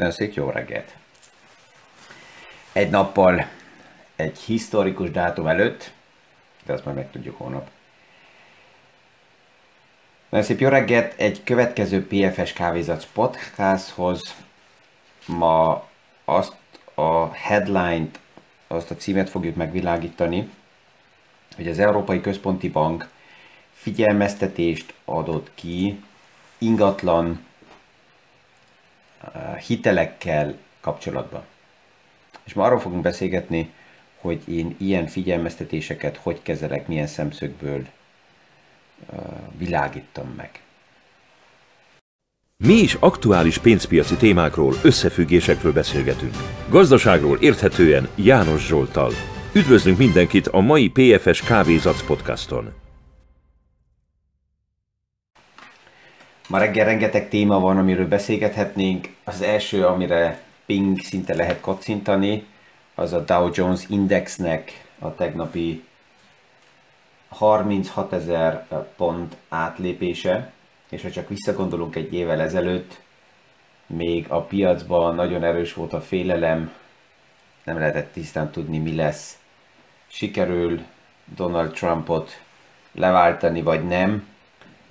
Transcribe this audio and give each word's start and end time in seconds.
Nagyon 0.00 0.14
szép 0.14 0.34
jó 0.34 0.50
reggelt! 0.50 0.94
Egy 2.72 2.90
nappal 2.90 3.48
egy 4.16 4.38
historikus 4.38 5.10
dátum 5.10 5.46
előtt, 5.46 5.92
de 6.64 6.72
azt 6.72 6.84
már 6.84 6.94
megtudjuk 6.94 7.38
holnap. 7.38 7.70
Nagyon 10.28 10.46
szép 10.46 10.60
jó 10.60 10.68
reggelt! 10.68 11.14
Egy 11.18 11.44
következő 11.44 12.06
PFS 12.06 12.52
Kávézat 12.52 13.08
podcasthoz 13.12 14.34
ma 15.26 15.88
azt 16.24 16.56
a 16.94 17.32
headline-t, 17.32 18.18
azt 18.66 18.90
a 18.90 18.96
címet 18.96 19.30
fogjuk 19.30 19.54
megvilágítani, 19.54 20.50
hogy 21.56 21.68
az 21.68 21.78
Európai 21.78 22.20
Központi 22.20 22.68
Bank 22.68 23.08
figyelmeztetést 23.72 24.94
adott 25.04 25.50
ki 25.54 26.02
ingatlan 26.58 27.48
hitelekkel 29.66 30.54
kapcsolatban. 30.80 31.42
És 32.44 32.54
ma 32.54 32.64
arról 32.64 32.80
fogunk 32.80 33.02
beszélgetni, 33.02 33.70
hogy 34.20 34.40
én 34.48 34.74
ilyen 34.78 35.06
figyelmeztetéseket 35.06 36.16
hogy 36.16 36.42
kezelek, 36.42 36.86
milyen 36.86 37.06
szemszögből 37.06 37.86
uh, 39.12 39.20
világítom 39.58 40.32
meg. 40.36 40.50
Mi 42.56 42.74
is 42.74 42.94
aktuális 42.94 43.58
pénzpiaci 43.58 44.14
témákról, 44.14 44.74
összefüggésekről 44.82 45.72
beszélgetünk. 45.72 46.34
Gazdaságról 46.68 47.38
érthetően 47.40 48.08
János 48.14 48.66
Zsoltal. 48.66 49.12
Üdvözlünk 49.52 49.98
mindenkit 49.98 50.46
a 50.46 50.60
mai 50.60 50.88
PFS 50.88 51.42
Kávézac 51.42 52.06
podcaston. 52.06 52.79
Ma 56.50 56.58
reggel 56.58 56.84
rengeteg 56.84 57.28
téma 57.28 57.60
van, 57.60 57.78
amiről 57.78 58.08
beszélgethetnénk. 58.08 59.08
Az 59.24 59.42
első, 59.42 59.84
amire 59.84 60.40
ping 60.66 60.98
szinte 60.98 61.34
lehet 61.34 61.60
kocintani, 61.60 62.46
az 62.94 63.12
a 63.12 63.20
Dow 63.24 63.50
Jones 63.52 63.84
Indexnek 63.88 64.84
a 64.98 65.14
tegnapi 65.14 65.84
36 67.28 68.12
ezer 68.12 68.66
pont 68.96 69.36
átlépése, 69.48 70.52
és 70.88 71.02
ha 71.02 71.10
csak 71.10 71.28
visszagondolunk 71.28 71.96
egy 71.96 72.14
évvel 72.14 72.40
ezelőtt, 72.40 73.00
még 73.86 74.26
a 74.28 74.40
piacban 74.40 75.14
nagyon 75.14 75.44
erős 75.44 75.74
volt 75.74 75.92
a 75.92 76.00
félelem, 76.00 76.72
nem 77.64 77.78
lehetett 77.78 78.12
tisztán 78.12 78.50
tudni, 78.50 78.78
mi 78.78 78.94
lesz. 78.94 79.38
Sikerül 80.06 80.82
Donald 81.34 81.72
Trumpot 81.72 82.40
leváltani, 82.92 83.62
vagy 83.62 83.86
nem, 83.86 84.28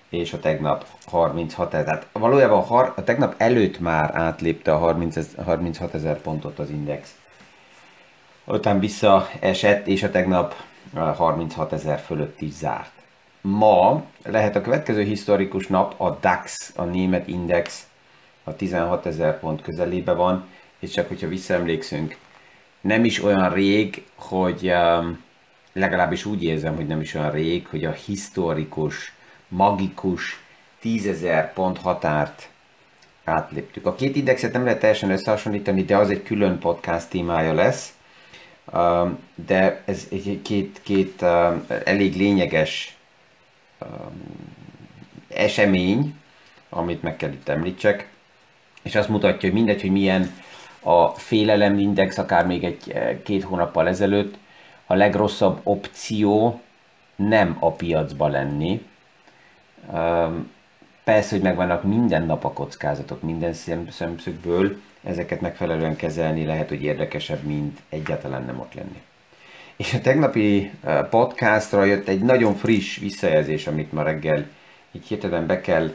és 0.09 0.33
a 0.33 0.39
tegnap 0.39 0.85
36 1.05 1.73
ezer. 1.73 1.85
Tehát 1.85 2.07
valójában 2.11 2.63
a, 2.63 2.93
a 2.95 3.03
tegnap 3.03 3.35
előtt 3.37 3.79
már 3.79 4.15
átlépte 4.15 4.73
a 4.73 4.77
30, 4.77 5.17
36 5.45 5.93
ezer 5.93 6.21
pontot 6.21 6.59
az 6.59 6.69
index. 6.69 7.15
Után 8.45 8.79
visszaesett, 8.79 9.87
és 9.87 10.03
a 10.03 10.11
tegnap 10.11 10.55
36 10.93 11.73
ezer 11.73 11.99
fölött 11.99 12.41
is 12.41 12.51
zárt. 12.53 12.91
Ma 13.41 14.03
lehet 14.25 14.55
a 14.55 14.61
következő 14.61 15.03
historikus 15.03 15.67
nap, 15.67 16.01
a 16.01 16.17
DAX, 16.21 16.73
a 16.75 16.83
német 16.83 17.27
index, 17.27 17.87
a 18.43 18.55
16 18.55 19.05
ezer 19.05 19.39
pont 19.39 19.61
közelébe 19.61 20.13
van, 20.13 20.47
és 20.79 20.91
csak 20.91 21.07
hogyha 21.07 21.27
visszaemlékszünk, 21.27 22.17
nem 22.81 23.05
is 23.05 23.23
olyan 23.23 23.53
rég, 23.53 24.05
hogy 24.15 24.71
um, 24.71 25.23
legalábbis 25.73 26.25
úgy 26.25 26.43
érzem, 26.43 26.75
hogy 26.75 26.87
nem 26.87 27.01
is 27.01 27.13
olyan 27.13 27.31
rég, 27.31 27.67
hogy 27.67 27.85
a 27.85 27.91
historikus 27.91 29.13
magikus 29.49 30.43
10.000 30.83 31.51
pont 31.53 31.77
határt 31.77 32.49
átléptük. 33.23 33.85
A 33.85 33.95
két 33.95 34.15
indexet 34.15 34.53
nem 34.53 34.63
lehet 34.63 34.79
teljesen 34.79 35.11
összehasonlítani, 35.11 35.83
de 35.83 35.97
az 35.97 36.09
egy 36.09 36.23
külön 36.23 36.59
podcast 36.59 37.09
témája 37.09 37.53
lesz. 37.53 37.93
De 39.35 39.81
ez 39.85 40.07
egy 40.11 40.39
két, 40.43 40.79
két 40.83 41.21
elég 41.83 42.15
lényeges 42.15 42.97
esemény, 45.27 46.15
amit 46.69 47.01
meg 47.01 47.15
kell 47.17 47.31
itt 47.31 47.49
említsek, 47.49 48.09
és 48.81 48.95
azt 48.95 49.09
mutatja, 49.09 49.49
hogy 49.49 49.57
mindegy, 49.57 49.81
hogy 49.81 49.91
milyen 49.91 50.31
a 50.79 51.07
félelem 51.07 51.79
index, 51.79 52.17
akár 52.17 52.45
még 52.45 52.63
egy 52.63 52.91
eh, 52.91 53.17
két 53.23 53.43
hónappal 53.43 53.87
ezelőtt, 53.87 54.37
a 54.85 54.93
legrosszabb 54.93 55.59
opció 55.63 56.61
nem 57.15 57.57
a 57.59 57.71
piacba 57.71 58.27
lenni, 58.27 58.85
Persze, 61.03 61.29
hogy 61.29 61.41
megvannak 61.41 61.83
minden 61.83 62.25
nap 62.25 62.45
a 62.45 62.51
kockázatok, 62.51 63.21
minden 63.21 63.53
szemszögből, 63.89 64.81
ezeket 65.03 65.41
megfelelően 65.41 65.95
kezelni 65.95 66.45
lehet, 66.45 66.69
hogy 66.69 66.83
érdekesebb, 66.83 67.43
mint 67.43 67.79
egyáltalán 67.89 68.43
nem 68.43 68.59
ott 68.59 68.73
lenni. 68.73 69.01
És 69.75 69.93
a 69.93 70.01
tegnapi 70.01 70.71
podcastra 71.09 71.83
jött 71.83 72.07
egy 72.07 72.21
nagyon 72.21 72.55
friss 72.55 72.97
visszajelzés, 72.97 73.67
amit 73.67 73.91
ma 73.91 74.03
reggel 74.03 74.45
így 74.91 75.07
hirtelen 75.07 75.45
be 75.45 75.61
kell 75.61 75.93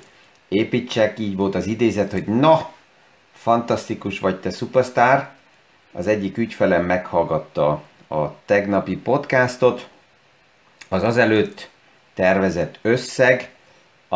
építsek, 0.48 1.18
így 1.18 1.36
volt 1.36 1.54
az 1.54 1.66
idézet, 1.66 2.12
hogy 2.12 2.24
na, 2.24 2.72
fantasztikus 3.32 4.18
vagy 4.18 4.40
te 4.40 4.50
szupasztár. 4.50 5.30
Az 5.92 6.06
egyik 6.06 6.38
ügyfelem 6.38 6.84
meghallgatta 6.84 7.82
a 8.08 8.44
tegnapi 8.44 8.96
podcastot, 8.96 9.88
az 10.88 11.02
azelőtt 11.02 11.70
tervezett 12.14 12.78
összeg, 12.82 13.53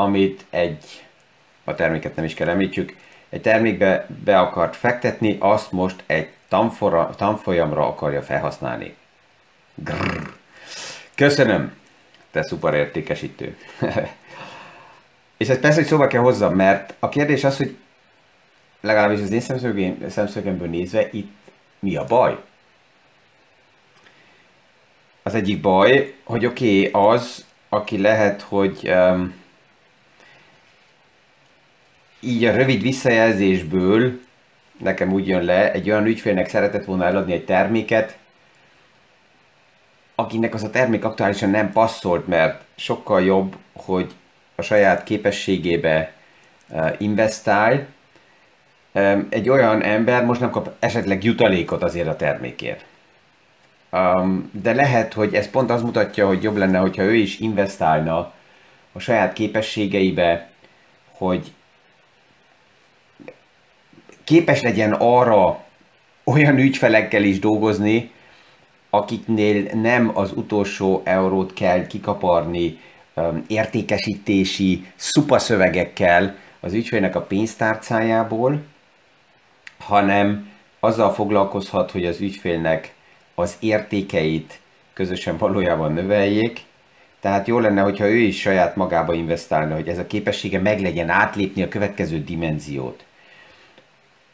amit 0.03 0.45
egy, 0.51 1.07
a 1.65 1.75
terméket 1.75 2.17
nem 2.17 2.25
is 2.25 2.35
kell 2.35 2.49
említsük, 2.49 2.97
egy 3.29 3.41
termékbe 3.41 4.07
be 4.25 4.39
akart 4.39 4.77
fektetni, 4.77 5.37
azt 5.41 5.73
most 5.73 6.03
egy 6.07 6.29
tanfora, 6.49 7.15
tanfolyamra 7.17 7.87
akarja 7.87 8.23
felhasználni. 8.23 8.95
Grrr. 9.75 10.31
Köszönöm, 11.15 11.73
te 12.31 12.43
szuper 12.43 12.75
értékesítő. 12.75 13.57
És 15.37 15.49
ezt 15.49 15.61
persze, 15.61 15.79
hogy 15.79 15.89
szóba 15.89 16.07
kell 16.07 16.21
hozzam, 16.21 16.55
mert 16.55 16.95
a 16.99 17.09
kérdés 17.09 17.45
az, 17.45 17.57
hogy 17.57 17.77
legalábbis 18.81 19.21
az 19.21 19.31
én 19.31 19.41
szemszögém, 19.41 20.05
szemszögemből 20.09 20.69
nézve 20.69 21.09
itt 21.11 21.37
mi 21.79 21.97
a 21.97 22.05
baj? 22.05 22.39
Az 25.23 25.35
egyik 25.35 25.61
baj, 25.61 26.15
hogy 26.25 26.47
oké, 26.47 26.89
okay, 26.89 27.07
az, 27.15 27.47
aki 27.69 28.01
lehet, 28.01 28.43
hogy 28.43 28.89
um, 28.89 29.47
így 32.21 32.45
a 32.45 32.57
rövid 32.57 32.83
visszajelzésből 32.83 34.21
nekem 34.79 35.13
úgy 35.13 35.29
jön 35.29 35.43
le, 35.43 35.73
egy 35.73 35.91
olyan 35.91 36.07
ügyfélnek 36.07 36.49
szeretett 36.49 36.85
volna 36.85 37.05
eladni 37.05 37.33
egy 37.33 37.45
terméket, 37.45 38.17
akinek 40.15 40.55
az 40.55 40.63
a 40.63 40.71
termék 40.71 41.05
aktuálisan 41.05 41.51
nem 41.51 41.73
passzolt, 41.73 42.27
mert 42.27 42.63
sokkal 42.75 43.23
jobb, 43.23 43.57
hogy 43.73 44.13
a 44.55 44.63
saját 44.63 45.05
képességébe 45.05 46.13
uh, 46.69 46.95
investál. 46.99 47.87
Um, 48.93 49.27
egy 49.31 49.49
olyan 49.49 49.83
ember 49.83 50.25
most 50.25 50.41
nem 50.41 50.51
kap 50.51 50.71
esetleg 50.79 51.25
jutalékot 51.25 51.83
azért 51.83 52.09
a 52.09 52.17
termékért. 52.17 52.85
Um, 53.91 54.51
de 54.63 54.73
lehet, 54.73 55.13
hogy 55.13 55.35
ez 55.35 55.51
pont 55.51 55.71
az 55.71 55.83
mutatja, 55.83 56.27
hogy 56.27 56.43
jobb 56.43 56.57
lenne, 56.57 56.79
hogyha 56.79 57.03
ő 57.03 57.15
is 57.15 57.39
investálna 57.39 58.33
a 58.93 58.99
saját 58.99 59.33
képességeibe, 59.33 60.51
hogy 61.11 61.53
képes 64.29 64.63
legyen 64.63 64.93
arra 64.93 65.65
olyan 66.25 66.59
ügyfelekkel 66.59 67.23
is 67.23 67.39
dolgozni, 67.39 68.11
akiknél 68.91 69.71
nem 69.73 70.11
az 70.15 70.33
utolsó 70.33 71.03
eurót 71.05 71.53
kell 71.53 71.87
kikaparni 71.87 72.79
értékesítési 73.47 74.87
szupaszövegekkel 74.97 76.35
az 76.61 76.73
ügyfélnek 76.73 77.15
a 77.17 77.21
pénztárcájából, 77.21 78.63
hanem 79.79 80.51
azzal 80.81 81.13
foglalkozhat, 81.13 81.91
hogy 81.91 82.07
az 82.07 82.21
ügyfélnek 82.21 82.95
az 83.35 83.57
értékeit 83.61 84.61
közösen 84.93 85.37
valójában 85.37 85.93
növeljék. 85.93 86.61
Tehát 87.21 87.47
jó 87.47 87.59
lenne, 87.59 87.81
hogyha 87.81 88.09
ő 88.09 88.17
is 88.17 88.41
saját 88.41 88.77
magába 88.77 89.13
investálna, 89.13 89.75
hogy 89.75 89.89
ez 89.89 89.99
a 89.99 90.07
képessége 90.07 90.59
meglegyen 90.59 91.09
átlépni 91.09 91.63
a 91.63 91.69
következő 91.69 92.25
dimenziót 92.25 93.07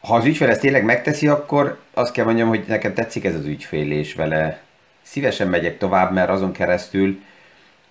ha 0.05 0.15
az 0.15 0.25
ügyfél 0.25 0.49
ezt 0.49 0.61
tényleg 0.61 0.83
megteszi, 0.83 1.27
akkor 1.27 1.79
azt 1.93 2.13
kell 2.13 2.25
mondjam, 2.25 2.47
hogy 2.47 2.63
nekem 2.67 2.93
tetszik 2.93 3.25
ez 3.25 3.35
az 3.35 3.45
ügyfél, 3.45 3.91
és 3.91 4.13
vele 4.13 4.61
szívesen 5.01 5.47
megyek 5.47 5.77
tovább, 5.77 6.13
mert 6.13 6.29
azon 6.29 6.51
keresztül, 6.51 7.19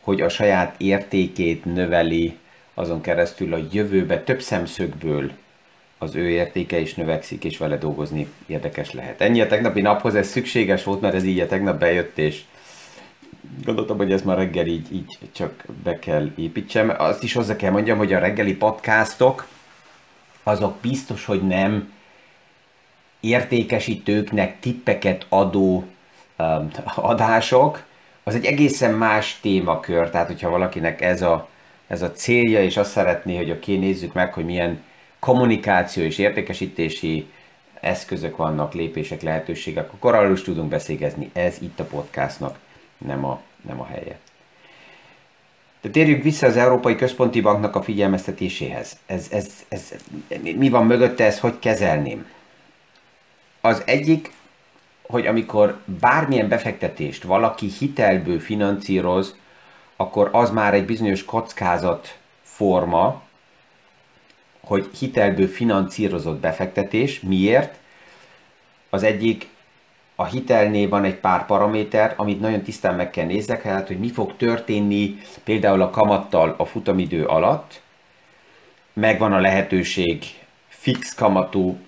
hogy 0.00 0.20
a 0.20 0.28
saját 0.28 0.74
értékét 0.78 1.64
növeli, 1.64 2.36
azon 2.74 3.00
keresztül 3.00 3.54
a 3.54 3.66
jövőbe 3.70 4.20
több 4.20 4.40
szemszögből 4.40 5.30
az 5.98 6.14
ő 6.14 6.28
értéke 6.28 6.78
is 6.78 6.94
növekszik, 6.94 7.44
és 7.44 7.58
vele 7.58 7.76
dolgozni 7.76 8.28
érdekes 8.46 8.92
lehet. 8.92 9.20
Ennyi 9.20 9.40
a 9.40 9.46
tegnapi 9.46 9.80
naphoz, 9.80 10.14
ez 10.14 10.28
szükséges 10.28 10.84
volt, 10.84 11.00
mert 11.00 11.14
ez 11.14 11.24
így 11.24 11.40
a 11.40 11.46
tegnap 11.46 11.78
bejött, 11.78 12.18
és 12.18 12.40
gondoltam, 13.64 13.96
hogy 13.96 14.12
ez 14.12 14.22
már 14.22 14.36
reggel 14.36 14.66
így, 14.66 14.94
így 14.94 15.18
csak 15.32 15.64
be 15.82 15.98
kell 15.98 16.30
építsem. 16.36 16.94
Azt 16.98 17.22
is 17.22 17.32
hozzá 17.32 17.56
kell 17.56 17.70
mondjam, 17.70 17.98
hogy 17.98 18.12
a 18.12 18.18
reggeli 18.18 18.54
podcastok, 18.54 19.46
azok 20.42 20.76
biztos, 20.80 21.24
hogy 21.24 21.42
nem 21.42 21.93
értékesítőknek 23.24 24.60
tippeket 24.60 25.26
adó 25.28 25.84
um, 26.38 26.70
adások, 26.94 27.82
az 28.22 28.34
egy 28.34 28.44
egészen 28.44 28.94
más 28.94 29.38
témakör, 29.40 30.10
tehát 30.10 30.26
hogyha 30.26 30.50
valakinek 30.50 31.00
ez 31.00 31.22
a, 31.22 31.48
ez 31.86 32.02
a 32.02 32.12
célja, 32.12 32.62
és 32.62 32.76
azt 32.76 32.90
szeretné, 32.90 33.36
hogy 33.36 33.50
oké, 33.50 33.76
nézzük 33.76 34.12
meg, 34.12 34.32
hogy 34.32 34.44
milyen 34.44 34.82
kommunikáció 35.18 36.02
és 36.02 36.18
értékesítési 36.18 37.26
eszközök 37.80 38.36
vannak, 38.36 38.74
lépések, 38.74 39.22
lehetőségek, 39.22 39.92
akkor 39.92 40.14
arról 40.14 40.32
is 40.32 40.42
tudunk 40.42 40.68
beszélgezni. 40.68 41.30
Ez 41.32 41.56
itt 41.60 41.80
a 41.80 41.84
podcastnak 41.84 42.58
nem 42.98 43.24
a, 43.24 43.40
nem 43.68 43.80
a 43.80 43.86
helye. 43.86 44.18
De 45.80 45.90
térjünk 45.90 46.22
vissza 46.22 46.46
az 46.46 46.56
Európai 46.56 46.96
Központi 46.96 47.40
Banknak 47.40 47.76
a 47.76 47.82
figyelmeztetéséhez. 47.82 48.96
Ez, 49.06 49.26
ez, 49.30 49.46
ez, 49.68 49.92
mi 50.56 50.68
van 50.68 50.86
mögötte, 50.86 51.24
ezt 51.24 51.38
hogy 51.38 51.58
kezelném? 51.58 52.26
Az 53.64 53.82
egyik, 53.86 54.32
hogy 55.02 55.26
amikor 55.26 55.80
bármilyen 56.00 56.48
befektetést 56.48 57.22
valaki 57.22 57.66
hitelből 57.78 58.40
finanszíroz, 58.40 59.36
akkor 59.96 60.28
az 60.32 60.50
már 60.50 60.74
egy 60.74 60.84
bizonyos 60.84 61.24
kockázat 61.24 62.18
forma, 62.42 63.22
hogy 64.60 64.90
hitelből 64.98 65.46
finanszírozott 65.46 66.40
befektetés. 66.40 67.20
Miért? 67.20 67.78
Az 68.90 69.02
egyik, 69.02 69.48
a 70.14 70.24
hitelnél 70.24 70.88
van 70.88 71.04
egy 71.04 71.16
pár 71.16 71.46
paraméter, 71.46 72.14
amit 72.16 72.40
nagyon 72.40 72.62
tisztán 72.62 72.94
meg 72.94 73.10
kell 73.10 73.26
nézzek, 73.26 73.62
hát, 73.62 73.86
hogy 73.86 73.98
mi 73.98 74.10
fog 74.10 74.36
történni 74.36 75.18
például 75.44 75.82
a 75.82 75.90
kamattal 75.90 76.54
a 76.58 76.64
futamidő 76.64 77.24
alatt. 77.24 77.82
Megvan 78.92 79.32
a 79.32 79.40
lehetőség 79.40 80.24
fix 80.68 81.14
kamatú 81.14 81.78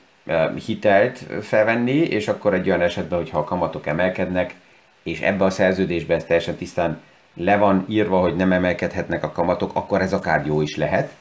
hitelt 0.67 1.25
felvenni, 1.43 1.99
és 1.99 2.29
akkor 2.29 2.55
egy 2.55 2.69
olyan 2.69 2.81
esetben, 2.81 3.19
hogyha 3.19 3.39
a 3.39 3.45
kamatok 3.45 3.87
emelkednek, 3.87 4.55
és 5.03 5.21
ebbe 5.21 5.45
a 5.45 5.51
szerződésbe 5.51 6.15
ez 6.15 6.25
teljesen 6.25 6.57
tisztán 6.57 7.01
le 7.35 7.57
van 7.57 7.85
írva, 7.89 8.19
hogy 8.19 8.37
nem 8.37 8.53
emelkedhetnek 8.53 9.25
a 9.25 9.33
kamatok, 9.33 9.71
akkor 9.75 10.01
ez 10.01 10.13
akár 10.13 10.47
jó 10.47 10.61
is 10.61 10.77
lehet. 10.77 11.13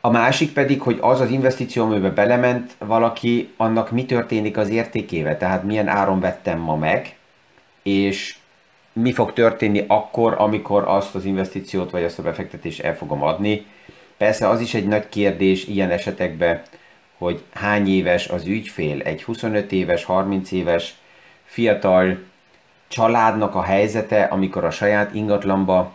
A 0.00 0.10
másik 0.10 0.52
pedig, 0.52 0.80
hogy 0.80 0.98
az 1.00 1.20
az 1.20 1.30
investíció, 1.30 1.84
amiben 1.84 2.14
belement 2.14 2.74
valaki, 2.78 3.52
annak 3.56 3.90
mi 3.90 4.04
történik 4.04 4.56
az 4.56 4.68
értékével, 4.68 5.36
tehát 5.36 5.62
milyen 5.62 5.88
áron 5.88 6.20
vettem 6.20 6.58
ma 6.58 6.76
meg, 6.76 7.16
és 7.82 8.36
mi 8.92 9.12
fog 9.12 9.32
történni 9.32 9.84
akkor, 9.86 10.34
amikor 10.38 10.84
azt 10.86 11.14
az 11.14 11.24
investíciót 11.24 11.90
vagy 11.90 12.04
azt 12.04 12.18
a 12.18 12.22
befektetést 12.22 12.80
el 12.80 12.96
fogom 12.96 13.22
adni. 13.22 13.66
Persze 14.16 14.48
az 14.48 14.60
is 14.60 14.74
egy 14.74 14.86
nagy 14.86 15.08
kérdés 15.08 15.66
ilyen 15.66 15.90
esetekben, 15.90 16.62
hogy 17.18 17.42
hány 17.52 17.88
éves 17.88 18.28
az 18.28 18.46
ügyfél, 18.46 19.00
egy 19.00 19.24
25 19.24 19.72
éves, 19.72 20.04
30 20.04 20.52
éves 20.52 20.94
fiatal 21.44 22.18
családnak 22.88 23.54
a 23.54 23.62
helyzete, 23.62 24.22
amikor 24.22 24.64
a 24.64 24.70
saját 24.70 25.14
ingatlanba 25.14 25.92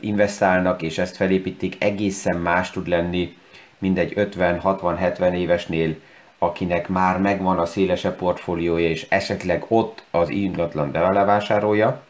investálnak 0.00 0.82
és 0.82 0.98
ezt 0.98 1.16
felépítik, 1.16 1.76
egészen 1.78 2.36
más 2.36 2.70
tud 2.70 2.88
lenni, 2.88 3.36
mint 3.78 3.98
egy 3.98 4.12
50-60-70 4.16 5.32
évesnél, 5.32 5.94
akinek 6.38 6.88
már 6.88 7.18
megvan 7.18 7.58
a 7.58 7.66
szélesebb 7.66 8.16
portfóliója, 8.16 8.88
és 8.88 9.06
esetleg 9.08 9.64
ott 9.68 10.02
az 10.10 10.28
ingatlan 10.28 10.90
levásárolja. 10.92 12.02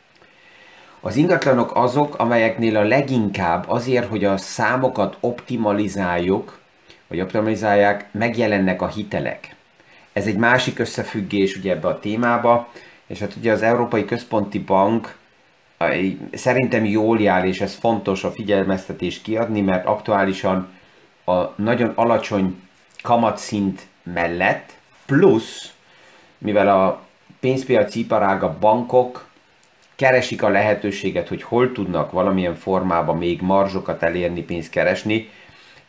Az 1.00 1.16
ingatlanok 1.16 1.76
azok, 1.76 2.18
amelyeknél 2.18 2.76
a 2.76 2.82
leginkább 2.82 3.64
azért, 3.68 4.08
hogy 4.08 4.24
a 4.24 4.36
számokat 4.36 5.16
optimalizáljuk, 5.20 6.59
vagy 7.10 7.20
optimalizálják, 7.20 8.06
megjelennek 8.10 8.82
a 8.82 8.88
hitelek. 8.88 9.54
Ez 10.12 10.26
egy 10.26 10.36
másik 10.36 10.78
összefüggés 10.78 11.56
ugye 11.56 11.72
ebbe 11.72 11.88
a 11.88 11.98
témába, 11.98 12.72
és 13.06 13.18
hát 13.18 13.36
ugye 13.36 13.52
az 13.52 13.62
Európai 13.62 14.04
Központi 14.04 14.58
Bank 14.58 15.18
szerintem 16.32 16.84
jól 16.84 17.20
jár, 17.20 17.44
és 17.44 17.60
ez 17.60 17.74
fontos 17.74 18.24
a 18.24 18.30
figyelmeztetés 18.30 19.22
kiadni, 19.22 19.60
mert 19.60 19.86
aktuálisan 19.86 20.68
a 21.24 21.44
nagyon 21.56 21.92
alacsony 21.94 22.60
kamatszint 23.02 23.86
mellett, 24.02 24.72
plusz, 25.06 25.72
mivel 26.38 26.68
a 26.68 27.02
pénzpiaci 27.40 28.00
iparág, 28.00 28.42
a 28.42 28.56
bankok 28.60 29.28
keresik 29.96 30.42
a 30.42 30.48
lehetőséget, 30.48 31.28
hogy 31.28 31.42
hol 31.42 31.72
tudnak 31.72 32.10
valamilyen 32.10 32.54
formában 32.54 33.16
még 33.18 33.40
marzsokat 33.40 34.02
elérni, 34.02 34.42
pénzt 34.42 34.70
keresni, 34.70 35.28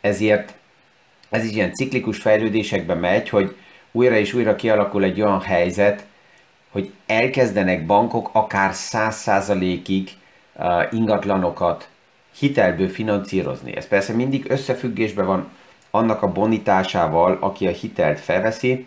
ezért 0.00 0.54
ez 1.32 1.44
is 1.44 1.52
ilyen 1.52 1.74
ciklikus 1.74 2.18
fejlődésekbe 2.18 2.94
megy, 2.94 3.28
hogy 3.28 3.56
újra 3.92 4.16
és 4.16 4.32
újra 4.34 4.56
kialakul 4.56 5.04
egy 5.04 5.20
olyan 5.20 5.40
helyzet, 5.40 6.06
hogy 6.70 6.92
elkezdenek 7.06 7.86
bankok 7.86 8.30
akár 8.32 8.70
100%-ig 8.74 10.08
uh, 10.56 10.92
ingatlanokat 10.92 11.88
hitelből 12.38 12.88
finanszírozni. 12.88 13.76
Ez 13.76 13.88
persze 13.88 14.12
mindig 14.12 14.44
összefüggésben 14.48 15.26
van 15.26 15.48
annak 15.90 16.22
a 16.22 16.32
bonitásával, 16.32 17.36
aki 17.40 17.66
a 17.66 17.70
hitelt 17.70 18.20
felveszi, 18.20 18.86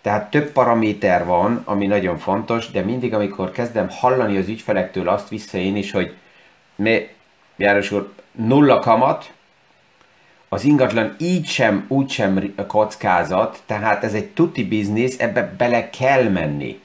tehát 0.00 0.30
több 0.30 0.52
paraméter 0.52 1.24
van, 1.24 1.62
ami 1.64 1.86
nagyon 1.86 2.18
fontos, 2.18 2.70
de 2.70 2.80
mindig, 2.80 3.14
amikor 3.14 3.50
kezdem 3.50 3.88
hallani 3.90 4.36
az 4.36 4.48
ügyfelektől 4.48 5.08
azt 5.08 5.28
vissza 5.28 5.58
én 5.58 5.76
is, 5.76 5.90
hogy 5.90 6.14
mi, 6.74 7.08
János 7.56 7.90
úr, 7.90 8.12
nulla 8.32 8.78
kamat, 8.78 9.32
az 10.52 10.64
ingatlan 10.64 11.14
így 11.18 11.46
sem, 11.46 11.84
úgy 11.88 12.10
sem 12.10 12.54
kockázat, 12.66 13.62
tehát 13.66 14.04
ez 14.04 14.14
egy 14.14 14.26
tuti 14.26 14.64
biznisz, 14.64 15.18
ebbe 15.18 15.54
bele 15.58 15.90
kell 15.90 16.28
menni. 16.28 16.80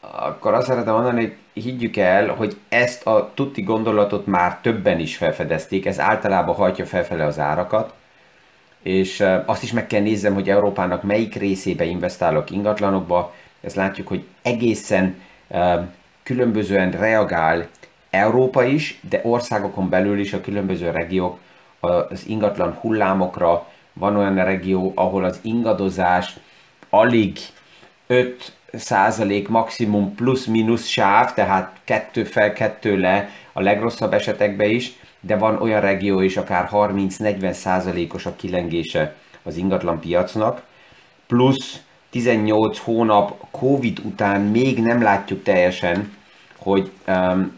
Akkor 0.00 0.54
azt 0.54 0.66
szeretem 0.66 0.94
mondani, 0.94 1.20
hogy 1.20 1.62
higgyük 1.62 1.96
el, 1.96 2.28
hogy 2.28 2.56
ezt 2.68 3.06
a 3.06 3.30
tuti 3.34 3.62
gondolatot 3.62 4.26
már 4.26 4.58
többen 4.60 4.98
is 4.98 5.16
felfedezték, 5.16 5.86
ez 5.86 6.00
általában 6.00 6.54
hajtja 6.54 6.86
felfele 6.86 7.24
az 7.24 7.38
árakat, 7.38 7.94
és 8.82 9.24
azt 9.46 9.62
is 9.62 9.72
meg 9.72 9.86
kell 9.86 10.02
nézzem, 10.02 10.34
hogy 10.34 10.50
Európának 10.50 11.02
melyik 11.02 11.34
részébe 11.34 11.84
investálok 11.84 12.50
ingatlanokba, 12.50 13.34
ezt 13.60 13.76
látjuk, 13.76 14.08
hogy 14.08 14.24
egészen 14.42 15.20
különbözően 16.22 16.90
reagál 16.90 17.68
Európa 18.10 18.64
is, 18.64 19.00
de 19.08 19.20
országokon 19.22 19.88
belül 19.88 20.18
is 20.18 20.32
a 20.32 20.40
különböző 20.40 20.90
regiók 20.90 21.38
az 21.84 22.26
ingatlan 22.26 22.72
hullámokra, 22.80 23.66
van 23.92 24.16
olyan 24.16 24.44
regió, 24.44 24.92
ahol 24.94 25.24
az 25.24 25.38
ingadozás 25.42 26.36
alig 26.90 27.38
5 28.06 28.52
százalék 28.72 29.48
maximum 29.48 30.14
plusz-minusz 30.14 30.86
sáv, 30.86 31.34
tehát 31.34 31.76
kettő 31.84 32.24
fel, 32.24 32.52
kettő 32.52 32.98
le 32.98 33.28
a 33.52 33.60
legrosszabb 33.60 34.12
esetekben 34.12 34.70
is, 34.70 34.92
de 35.20 35.36
van 35.36 35.62
olyan 35.62 35.80
regió 35.80 36.20
is, 36.20 36.36
akár 36.36 36.68
30-40 36.72 37.52
százalékos 37.52 38.26
a 38.26 38.36
kilengése 38.36 39.14
az 39.42 39.56
ingatlan 39.56 40.00
piacnak, 40.00 40.62
plusz 41.26 41.82
18 42.10 42.78
hónap 42.78 43.46
Covid 43.50 43.98
után 44.04 44.40
még 44.40 44.82
nem 44.82 45.02
látjuk 45.02 45.42
teljesen, 45.42 46.16
hogy 46.58 46.90
um, 47.06 47.56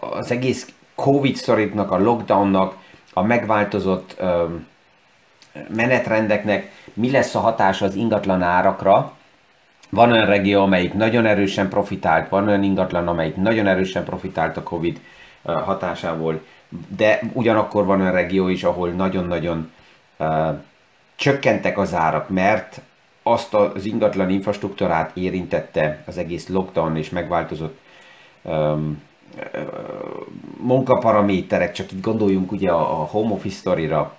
az 0.00 0.30
egész 0.30 0.72
Covid 0.94 1.36
szorítnak, 1.36 1.90
a 1.90 1.98
lockdownnak 1.98 2.76
a 3.18 3.22
megváltozott 3.22 4.22
menetrendeknek 5.68 6.70
mi 6.92 7.10
lesz 7.10 7.34
a 7.34 7.40
hatása 7.40 7.84
az 7.84 7.94
ingatlan 7.94 8.42
árakra. 8.42 9.12
Van 9.90 10.12
olyan 10.12 10.26
regió, 10.26 10.62
amelyik 10.62 10.94
nagyon 10.94 11.26
erősen 11.26 11.68
profitált, 11.68 12.28
van 12.28 12.48
olyan 12.48 12.62
ingatlan, 12.62 13.08
amelyik 13.08 13.36
nagyon 13.36 13.66
erősen 13.66 14.04
profitált 14.04 14.56
a 14.56 14.62
Covid 14.62 15.00
hatásából, 15.42 16.44
de 16.96 17.20
ugyanakkor 17.32 17.84
van 17.84 18.00
olyan 18.00 18.12
regió 18.12 18.48
is, 18.48 18.64
ahol 18.64 18.88
nagyon-nagyon 18.88 19.72
csökkentek 21.16 21.78
az 21.78 21.94
árak, 21.94 22.28
mert 22.28 22.80
azt 23.22 23.54
az 23.54 23.84
ingatlan 23.84 24.30
infrastruktúrát 24.30 25.10
érintette 25.14 26.02
az 26.06 26.18
egész 26.18 26.48
lockdown 26.48 26.96
és 26.96 27.10
megváltozott 27.10 27.78
um, 28.42 29.02
munkaparaméterek, 30.60 31.72
csak 31.72 31.92
itt 31.92 32.02
gondoljunk 32.02 32.52
ugye 32.52 32.70
a, 32.70 32.84
home 32.84 33.32
office 33.32 33.56
sztorira. 33.56 34.16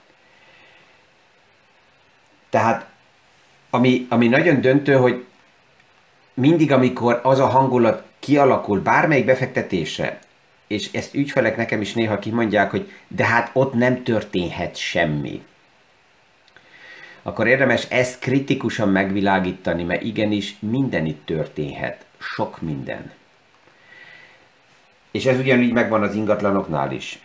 Tehát 2.49 2.89
ami, 3.69 4.05
ami 4.09 4.27
nagyon 4.27 4.61
döntő, 4.61 4.95
hogy 4.95 5.25
mindig, 6.33 6.71
amikor 6.71 7.19
az 7.23 7.39
a 7.39 7.45
hangulat 7.45 8.03
kialakul 8.19 8.79
bármelyik 8.79 9.25
befektetése, 9.25 10.19
és 10.67 10.91
ezt 10.93 11.13
ügyfelek 11.13 11.57
nekem 11.57 11.81
is 11.81 11.93
néha 11.93 12.19
kimondják, 12.19 12.71
hogy 12.71 12.91
de 13.07 13.25
hát 13.25 13.49
ott 13.53 13.73
nem 13.73 14.03
történhet 14.03 14.75
semmi. 14.75 15.43
Akkor 17.21 17.47
érdemes 17.47 17.85
ezt 17.89 18.19
kritikusan 18.19 18.89
megvilágítani, 18.89 19.83
mert 19.83 20.03
igenis 20.03 20.55
minden 20.59 21.05
itt 21.05 21.25
történhet. 21.25 22.05
Sok 22.19 22.61
minden. 22.61 23.11
És 25.17 25.25
ez 25.25 25.39
ugyanígy 25.39 25.73
megvan 25.73 26.03
az 26.03 26.15
ingatlanoknál 26.15 26.91
is. 26.91 27.19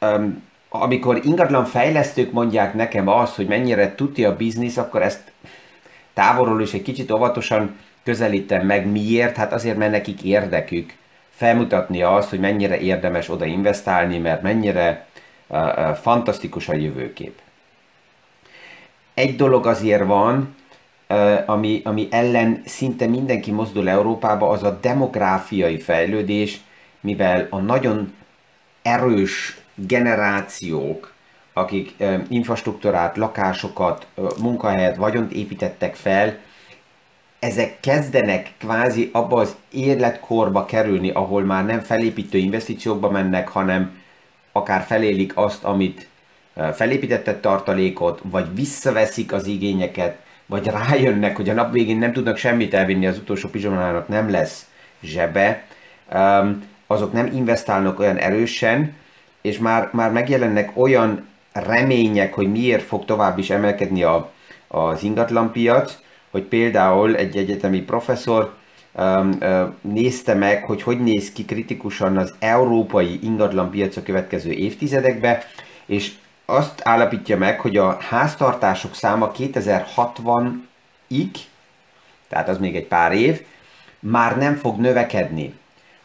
Um, 0.00 0.42
amikor 0.68 1.20
ingatlan 1.24 1.64
fejlesztők 1.64 2.32
mondják 2.32 2.74
nekem 2.74 3.08
azt, 3.08 3.36
hogy 3.36 3.46
mennyire 3.46 3.94
tuti 3.94 4.24
a 4.24 4.36
biznisz, 4.36 4.76
akkor 4.76 5.02
ezt 5.02 5.32
távolról 6.14 6.62
is 6.62 6.72
egy 6.72 6.82
kicsit 6.82 7.10
óvatosan 7.10 7.76
közelítem 8.04 8.66
meg. 8.66 8.86
Miért? 8.86 9.36
Hát 9.36 9.52
azért, 9.52 9.76
mert 9.76 9.90
nekik 9.90 10.22
érdekük 10.22 10.94
felmutatni 11.30 12.02
azt, 12.02 12.28
hogy 12.30 12.40
mennyire 12.40 12.78
érdemes 12.78 13.28
oda 13.28 13.44
investálni, 13.44 14.18
mert 14.18 14.42
mennyire 14.42 15.06
uh, 15.46 15.58
uh, 15.58 15.94
fantasztikus 15.94 16.68
a 16.68 16.74
jövőkép. 16.74 17.38
Egy 19.14 19.36
dolog 19.36 19.66
azért 19.66 20.04
van, 20.04 20.54
uh, 21.08 21.38
ami, 21.46 21.80
ami 21.84 22.08
ellen 22.10 22.62
szinte 22.64 23.06
mindenki 23.06 23.50
mozdul 23.50 23.88
Európába, 23.88 24.48
az 24.48 24.62
a 24.62 24.78
demográfiai 24.80 25.78
fejlődés, 25.78 26.60
mivel 27.00 27.46
a 27.50 27.58
nagyon 27.58 28.14
erős 28.82 29.58
generációk, 29.74 31.12
akik 31.52 31.94
infrastruktúrát, 32.28 33.16
lakásokat, 33.16 34.06
munkahelyet, 34.40 34.96
vagyont 34.96 35.32
építettek 35.32 35.94
fel, 35.94 36.38
ezek 37.38 37.80
kezdenek 37.80 38.52
kvázi 38.58 39.10
abba 39.12 39.40
az 39.40 39.56
életkorba 39.70 40.64
kerülni, 40.64 41.10
ahol 41.10 41.42
már 41.42 41.64
nem 41.64 41.80
felépítő 41.80 42.38
investíciókba 42.38 43.10
mennek, 43.10 43.48
hanem 43.48 44.02
akár 44.52 44.82
felélik 44.82 45.36
azt, 45.36 45.64
amit 45.64 46.08
felépített 46.72 47.40
tartalékot, 47.40 48.20
vagy 48.24 48.54
visszaveszik 48.54 49.32
az 49.32 49.46
igényeket, 49.46 50.18
vagy 50.46 50.66
rájönnek, 50.66 51.36
hogy 51.36 51.48
a 51.48 51.54
nap 51.54 51.72
végén 51.72 51.98
nem 51.98 52.12
tudnak 52.12 52.36
semmit 52.36 52.74
elvinni, 52.74 53.06
az 53.06 53.18
utolsó 53.18 53.48
pizsomának 53.48 54.08
nem 54.08 54.30
lesz 54.30 54.66
zsebe, 55.02 55.64
azok 56.90 57.12
nem 57.12 57.26
investálnak 57.26 57.98
olyan 57.98 58.16
erősen, 58.16 58.94
és 59.40 59.58
már, 59.58 59.88
már 59.92 60.12
megjelennek 60.12 60.70
olyan 60.74 61.28
remények, 61.52 62.34
hogy 62.34 62.50
miért 62.50 62.82
fog 62.82 63.04
tovább 63.04 63.38
is 63.38 63.50
emelkedni 63.50 64.02
a, 64.02 64.32
az 64.68 65.02
ingatlanpiac, 65.02 65.98
hogy 66.30 66.42
például 66.42 67.16
egy 67.16 67.36
egyetemi 67.36 67.80
professzor 67.80 68.54
um, 68.94 69.30
uh, 69.40 69.72
nézte 69.80 70.34
meg, 70.34 70.64
hogy 70.64 70.82
hogy 70.82 71.00
néz 71.00 71.32
ki 71.32 71.44
kritikusan 71.44 72.16
az 72.16 72.34
európai 72.38 73.18
ingatlanpiac 73.22 73.96
a 73.96 74.02
következő 74.02 74.50
évtizedekben, 74.50 75.38
és 75.86 76.12
azt 76.44 76.80
állapítja 76.84 77.36
meg, 77.36 77.60
hogy 77.60 77.76
a 77.76 77.98
háztartások 78.00 78.94
száma 78.94 79.30
2060-ig, 79.38 81.30
tehát 82.28 82.48
az 82.48 82.58
még 82.58 82.76
egy 82.76 82.86
pár 82.86 83.12
év, 83.12 83.42
már 83.98 84.36
nem 84.36 84.54
fog 84.54 84.78
növekedni, 84.78 85.54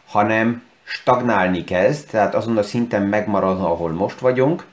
hanem 0.06 0.65
stagnálni 0.86 1.64
kezd, 1.64 2.10
tehát 2.10 2.34
azon 2.34 2.56
a 2.56 2.62
szinten 2.62 3.02
megmarad, 3.02 3.60
ahol 3.60 3.90
most 3.90 4.18
vagyunk, 4.18 4.64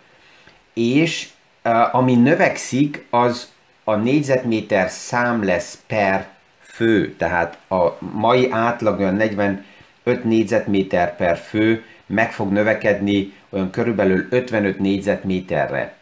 és 0.73 1.29
uh, 1.63 1.95
ami 1.95 2.15
növekszik, 2.15 3.05
az 3.09 3.51
a 3.83 3.95
négyzetméter 3.95 4.89
szám 4.89 5.43
lesz 5.43 5.81
per 5.87 6.27
fő, 6.59 7.15
tehát 7.15 7.57
a 7.69 7.97
mai 7.99 8.51
átlag 8.51 8.99
olyan 8.99 9.15
45 9.15 9.63
négyzetméter 10.23 11.15
per 11.15 11.37
fő 11.37 11.83
meg 12.05 12.31
fog 12.31 12.51
növekedni 12.51 13.33
olyan 13.49 13.69
körülbelül 13.69 14.27
55 14.29 14.79
négyzetméterre. 14.79 15.93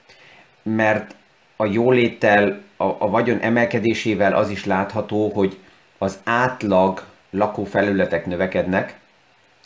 Mert 0.63 1.15
a 1.55 1.65
jóléttel, 1.65 2.61
a, 2.77 2.83
a 2.83 3.09
vagyon 3.09 3.39
emelkedésével 3.39 4.33
az 4.33 4.49
is 4.49 4.65
látható, 4.65 5.29
hogy 5.29 5.57
az 5.97 6.19
átlag 6.23 7.05
lakófelületek 7.29 8.25
növekednek, 8.25 8.99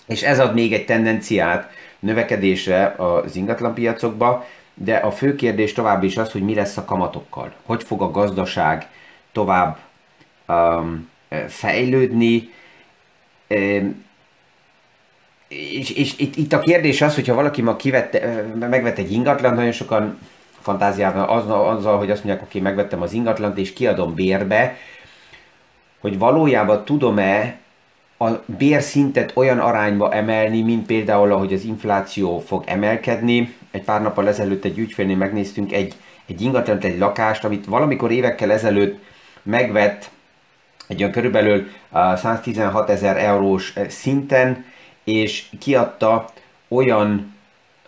és 0.07 0.23
ez 0.23 0.39
ad 0.39 0.53
még 0.53 0.73
egy 0.73 0.85
tendenciát 0.85 1.69
növekedésre 1.99 2.95
az 2.97 3.35
ingatlanpiacokba, 3.35 4.45
de 4.73 4.95
a 4.95 5.11
fő 5.11 5.35
kérdés 5.35 5.73
tovább 5.73 6.03
is 6.03 6.17
az, 6.17 6.31
hogy 6.31 6.41
mi 6.41 6.53
lesz 6.53 6.77
a 6.77 6.85
kamatokkal. 6.85 7.53
Hogy 7.63 7.83
fog 7.83 8.01
a 8.01 8.11
gazdaság 8.11 8.87
tovább 9.31 9.77
um, 10.47 11.09
fejlődni, 11.47 12.49
um, 13.47 14.03
és, 15.47 15.89
és 15.89 16.17
itt, 16.17 16.35
itt 16.35 16.53
a 16.53 16.59
kérdés 16.59 17.01
az, 17.01 17.15
hogyha 17.15 17.33
valaki 17.33 17.61
ma 17.61 17.75
kivette, 17.75 18.45
megvett 18.59 18.97
egy 18.97 19.11
ingatlan, 19.11 19.53
nagyon 19.53 19.71
sokan 19.71 20.19
fantáziában 20.59 21.29
azzal, 21.29 21.69
azzal, 21.69 21.97
hogy 21.97 22.11
azt 22.11 22.23
mondják, 22.23 22.45
oké, 22.45 22.59
megvettem 22.59 23.01
az 23.01 23.13
ingatlant, 23.13 23.57
és 23.57 23.73
kiadom 23.73 24.13
bérbe, 24.13 24.77
hogy 25.99 26.17
valójában 26.17 26.85
tudom-e 26.85 27.57
a 28.17 28.29
bérszintet 28.45 29.31
olyan 29.35 29.59
arányba 29.59 30.13
emelni, 30.13 30.61
mint 30.61 30.85
például, 30.85 31.31
ahogy 31.31 31.53
az 31.53 31.63
infláció 31.63 32.39
fog 32.39 32.63
emelkedni. 32.67 33.55
Egy 33.71 33.83
pár 33.83 34.01
nappal 34.01 34.27
ezelőtt 34.27 34.65
egy 34.65 34.77
ügyfélnél 34.77 35.15
megnéztünk 35.15 35.71
egy, 35.71 35.95
egy 36.25 36.41
ingatlant, 36.41 36.83
egy 36.83 36.97
lakást, 36.97 37.43
amit 37.43 37.65
valamikor 37.65 38.11
évekkel 38.11 38.51
ezelőtt 38.51 39.03
megvett 39.43 40.09
egy 40.87 40.99
olyan 40.99 41.11
körülbelül 41.11 41.67
116 42.15 42.89
ezer 42.89 43.17
eurós 43.17 43.73
szinten, 43.87 44.65
és 45.03 45.45
kiadta 45.59 46.29
olyan 46.67 47.35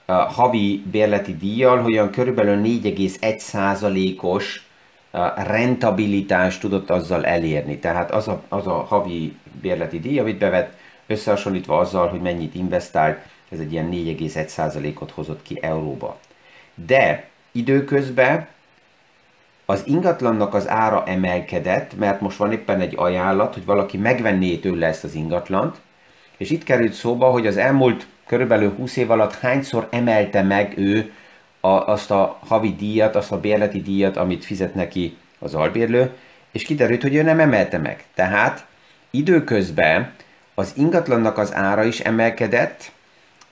havi 0.07 0.83
bérleti 0.91 1.35
díjjal, 1.35 1.77
hogy 1.77 1.93
olyan 1.93 2.11
körülbelül 2.11 2.61
4,1%-os 2.63 4.66
rentabilitást 5.35 6.61
tudott 6.61 6.89
azzal 6.89 7.25
elérni. 7.25 7.77
Tehát 7.79 8.11
az 8.11 8.27
a, 8.27 8.41
az 8.47 8.67
a 8.67 8.73
havi 8.73 9.37
bérleti 9.61 9.99
díj, 9.99 10.19
amit 10.19 10.37
bevett, 10.37 10.73
összehasonlítva 11.07 11.77
azzal, 11.77 12.07
hogy 12.07 12.21
mennyit 12.21 12.55
investált, 12.55 13.19
ez 13.49 13.59
egy 13.59 13.71
ilyen 13.71 13.89
4,1%-ot 13.91 15.11
hozott 15.11 15.41
ki 15.41 15.59
euróba. 15.61 16.19
De 16.75 17.27
időközben 17.51 18.47
az 19.65 19.83
ingatlannak 19.85 20.53
az 20.53 20.67
ára 20.67 21.03
emelkedett, 21.05 21.97
mert 21.97 22.21
most 22.21 22.37
van 22.37 22.51
éppen 22.51 22.79
egy 22.79 22.93
ajánlat, 22.97 23.53
hogy 23.53 23.65
valaki 23.65 23.97
megvenné 23.97 24.55
tőle 24.55 24.87
ezt 24.87 25.03
az 25.03 25.15
ingatlant, 25.15 25.75
és 26.37 26.49
itt 26.49 26.63
került 26.63 26.93
szóba, 26.93 27.29
hogy 27.29 27.47
az 27.47 27.57
elmúlt 27.57 28.07
körülbelül 28.25 28.73
20 28.75 28.95
év 28.95 29.11
alatt 29.11 29.35
hányszor 29.35 29.87
emelte 29.91 30.41
meg 30.41 30.73
ő 30.77 31.13
a, 31.59 31.67
azt 31.67 32.11
a 32.11 32.39
havi 32.47 32.75
díjat, 32.75 33.15
azt 33.15 33.31
a 33.31 33.39
bérleti 33.39 33.81
díjat, 33.81 34.17
amit 34.17 34.45
fizet 34.45 34.75
neki 34.75 35.17
az 35.39 35.53
albérlő, 35.53 36.11
és 36.51 36.63
kiderült, 36.63 37.01
hogy 37.01 37.15
ő 37.15 37.21
nem 37.21 37.39
emelte 37.39 37.77
meg. 37.77 38.05
Tehát 38.13 38.65
időközben 39.11 40.13
az 40.53 40.73
ingatlannak 40.75 41.37
az 41.37 41.53
ára 41.53 41.83
is 41.83 41.99
emelkedett, 41.99 42.91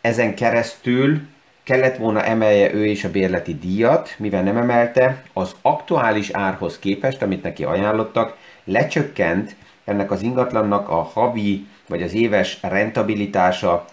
ezen 0.01 0.35
keresztül 0.35 1.21
kellett 1.63 1.97
volna 1.97 2.23
emelje 2.23 2.73
ő 2.73 2.85
is 2.85 3.03
a 3.03 3.11
bérleti 3.11 3.55
díjat, 3.55 4.15
mivel 4.17 4.43
nem 4.43 4.57
emelte, 4.57 5.23
az 5.33 5.55
aktuális 5.61 6.29
árhoz 6.29 6.79
képest, 6.79 7.21
amit 7.21 7.43
neki 7.43 7.63
ajánlottak, 7.63 8.37
lecsökkent 8.63 9.55
ennek 9.85 10.11
az 10.11 10.21
ingatlannak 10.21 10.89
a 10.89 11.01
havi 11.01 11.67
vagy 11.87 12.01
az 12.01 12.13
éves 12.13 12.57
rentabilitása 12.61 13.85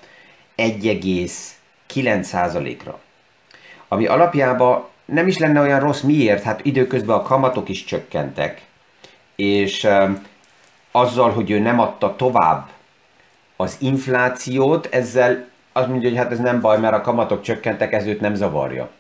1,9%-ra 0.57 3.00
ami 3.92 4.06
alapjában 4.06 4.84
nem 5.04 5.26
is 5.26 5.38
lenne 5.38 5.61
olyan 5.61 5.80
rossz. 5.80 6.00
Miért? 6.00 6.42
Hát 6.42 6.64
időközben 6.64 7.16
a 7.16 7.22
kamatok 7.22 7.68
is 7.68 7.84
csökkentek, 7.84 8.62
és 9.37 9.88
azzal, 10.90 11.30
hogy 11.30 11.50
ő 11.50 11.58
nem 11.58 11.80
adta 11.80 12.16
tovább 12.16 12.68
az 13.56 13.76
inflációt, 13.80 14.88
ezzel 14.90 15.49
azt 15.72 15.88
mondja, 15.88 16.08
hogy 16.08 16.18
hát 16.18 16.30
ez 16.30 16.38
nem 16.38 16.61
baj, 16.61 16.78
mert 16.78 16.94
a 16.94 17.00
kamatok 17.00 17.42
csökkentek, 17.42 17.92
ez 17.92 18.06
őt 18.06 18.20
nem 18.20 18.34
zavarja. 18.34 18.90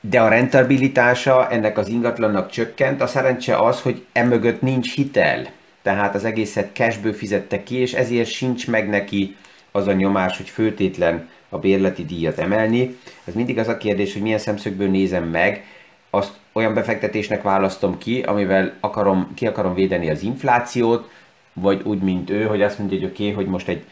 De 0.00 0.20
a 0.20 0.28
rentabilitása 0.28 1.48
ennek 1.48 1.78
az 1.78 1.88
ingatlannak 1.88 2.50
csökkent, 2.50 3.00
a 3.00 3.06
szerencse 3.06 3.56
az, 3.56 3.80
hogy 3.80 4.04
emögött 4.12 4.62
nincs 4.62 4.94
hitel. 4.94 5.46
Tehát 5.82 6.14
az 6.14 6.24
egészet 6.24 6.70
cashből 6.72 7.12
fizette 7.12 7.62
ki, 7.62 7.76
és 7.76 7.92
ezért 7.92 8.28
sincs 8.28 8.68
meg 8.68 8.88
neki 8.88 9.36
az 9.72 9.86
a 9.86 9.92
nyomás, 9.92 10.36
hogy 10.36 10.48
főtétlen 10.48 11.28
a 11.48 11.58
bérleti 11.58 12.04
díjat 12.04 12.38
emelni. 12.38 12.96
Ez 13.24 13.34
mindig 13.34 13.58
az 13.58 13.68
a 13.68 13.76
kérdés, 13.76 14.12
hogy 14.12 14.22
milyen 14.22 14.38
szemszögből 14.38 14.88
nézem 14.88 15.24
meg, 15.24 15.64
azt 16.10 16.32
olyan 16.52 16.74
befektetésnek 16.74 17.42
választom 17.42 17.98
ki, 17.98 18.20
amivel 18.20 18.72
akarom, 18.80 19.32
ki 19.34 19.46
akarom 19.46 19.74
védeni 19.74 20.10
az 20.10 20.22
inflációt, 20.22 21.10
vagy 21.52 21.82
úgy, 21.84 21.98
mint 21.98 22.30
ő, 22.30 22.44
hogy 22.44 22.62
azt 22.62 22.78
mondja, 22.78 22.98
hogy 22.98 23.06
oké, 23.06 23.22
okay, 23.22 23.34
hogy 23.34 23.46
most 23.46 23.68
egy 23.68 23.84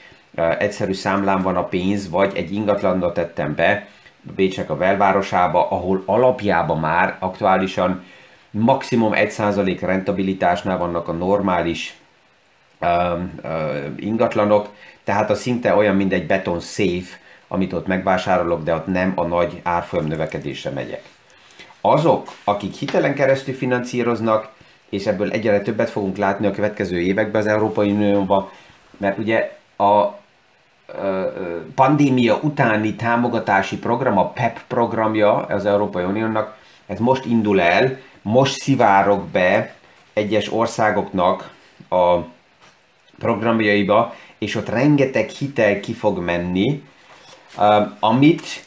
egyszerű 0.58 0.92
számlán 0.92 1.42
van 1.42 1.56
a 1.56 1.64
pénz, 1.64 2.10
vagy 2.10 2.32
egy 2.36 2.52
ingatlanra 2.52 3.12
tettem 3.12 3.54
be, 3.54 3.88
Bécsek 4.34 4.70
a 4.70 4.76
belvárosába, 4.76 5.70
ahol 5.70 6.02
alapjában 6.06 6.78
már 6.80 7.16
aktuálisan 7.18 8.04
maximum 8.50 9.12
1% 9.14 9.78
rentabilitásnál 9.80 10.78
vannak 10.78 11.08
a 11.08 11.12
normális 11.12 11.96
uh, 12.80 12.88
uh, 13.42 13.84
ingatlanok, 13.96 14.68
tehát 15.04 15.30
a 15.30 15.34
szinte 15.34 15.75
olyan, 15.75 15.96
mint 15.96 16.12
egy 16.12 16.26
beton 16.26 16.60
safe, 16.60 17.18
amit 17.48 17.72
ott 17.72 17.86
megvásárolok, 17.86 18.62
de 18.62 18.74
ott 18.74 18.86
nem 18.86 19.12
a 19.14 19.24
nagy 19.24 19.60
árfolyam 19.62 20.06
növekedésre 20.06 20.70
megyek. 20.70 21.02
Azok, 21.80 22.32
akik 22.44 22.74
hitelen 22.74 23.14
keresztül 23.14 23.54
finanszíroznak, 23.54 24.48
és 24.88 25.06
ebből 25.06 25.30
egyre 25.30 25.60
többet 25.60 25.90
fogunk 25.90 26.16
látni 26.16 26.46
a 26.46 26.50
következő 26.50 27.00
években 27.00 27.40
az 27.40 27.46
Európai 27.46 27.90
Unióban, 27.90 28.48
mert 28.96 29.18
ugye 29.18 29.58
a 29.76 30.04
pandémia 31.74 32.38
utáni 32.42 32.94
támogatási 32.94 33.78
program, 33.78 34.18
a 34.18 34.28
PEP 34.28 34.60
programja 34.66 35.34
az 35.34 35.66
Európai 35.66 36.04
Uniónak, 36.04 36.56
ez 36.86 36.98
most 36.98 37.24
indul 37.24 37.60
el, 37.60 37.98
most 38.22 38.60
szivárok 38.60 39.26
be 39.26 39.74
egyes 40.12 40.52
országoknak 40.52 41.54
a 41.88 42.16
programjaiba, 43.18 44.14
és 44.38 44.54
ott 44.54 44.68
rengeteg 44.68 45.28
hitel 45.28 45.80
ki 45.80 45.92
fog 45.92 46.18
menni, 46.18 46.82
amit 48.00 48.64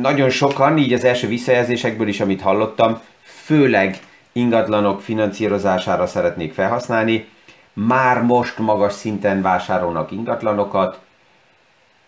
nagyon 0.00 0.30
sokan, 0.30 0.78
így 0.78 0.92
az 0.92 1.04
első 1.04 1.26
visszajelzésekből 1.26 2.08
is, 2.08 2.20
amit 2.20 2.40
hallottam, 2.40 3.00
főleg 3.22 3.98
ingatlanok 4.32 5.00
finanszírozására 5.00 6.06
szeretnék 6.06 6.52
felhasználni, 6.52 7.28
már 7.72 8.22
most 8.22 8.58
magas 8.58 8.92
szinten 8.92 9.42
vásárolnak 9.42 10.10
ingatlanokat, 10.10 11.00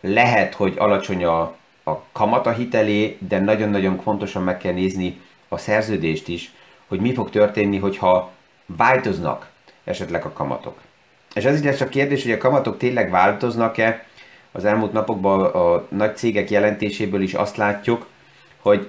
lehet, 0.00 0.54
hogy 0.54 0.74
alacsony 0.78 1.24
a, 1.24 1.40
a 1.84 2.02
kamat 2.12 2.56
hitelé, 2.56 3.16
de 3.28 3.40
nagyon-nagyon 3.40 4.00
fontosan 4.02 4.42
meg 4.42 4.58
kell 4.58 4.72
nézni 4.72 5.20
a 5.48 5.58
szerződést 5.58 6.28
is, 6.28 6.52
hogy 6.88 7.00
mi 7.00 7.14
fog 7.14 7.30
történni, 7.30 7.78
hogyha 7.78 8.30
változnak 8.66 9.50
esetleg 9.84 10.24
a 10.24 10.32
kamatok. 10.32 10.80
És 11.34 11.44
ez 11.44 11.64
is 11.64 11.80
a 11.80 11.88
kérdés, 11.88 12.22
hogy 12.22 12.32
a 12.32 12.38
kamatok 12.38 12.78
tényleg 12.78 13.10
változnak-e. 13.10 14.04
Az 14.52 14.64
elmúlt 14.64 14.92
napokban 14.92 15.40
a 15.40 15.87
nagy 15.88 16.16
cégek 16.16 16.50
jelentéséből 16.50 17.23
is 17.23 17.35
azt 17.35 17.56
látjuk, 17.56 18.06
hogy 18.61 18.88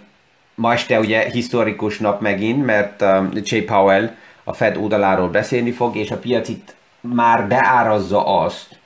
ma 0.56 0.74
este 0.74 1.00
ugye 1.00 1.30
historikus 1.30 1.98
nap 1.98 2.22
megint, 2.22 2.66
mert 2.66 3.02
um, 3.02 3.30
Jay 3.44 3.62
Powell 3.62 4.16
a 4.44 4.54
Fed 4.54 4.78
oldaláról 4.78 5.30
beszélni 5.30 5.72
fog, 5.72 5.96
és 5.96 6.12
a 6.12 6.18
piac 6.18 6.50
itt 6.50 6.76
már 7.02 7.48
beárazza 7.48 8.42
azt, 8.42 8.80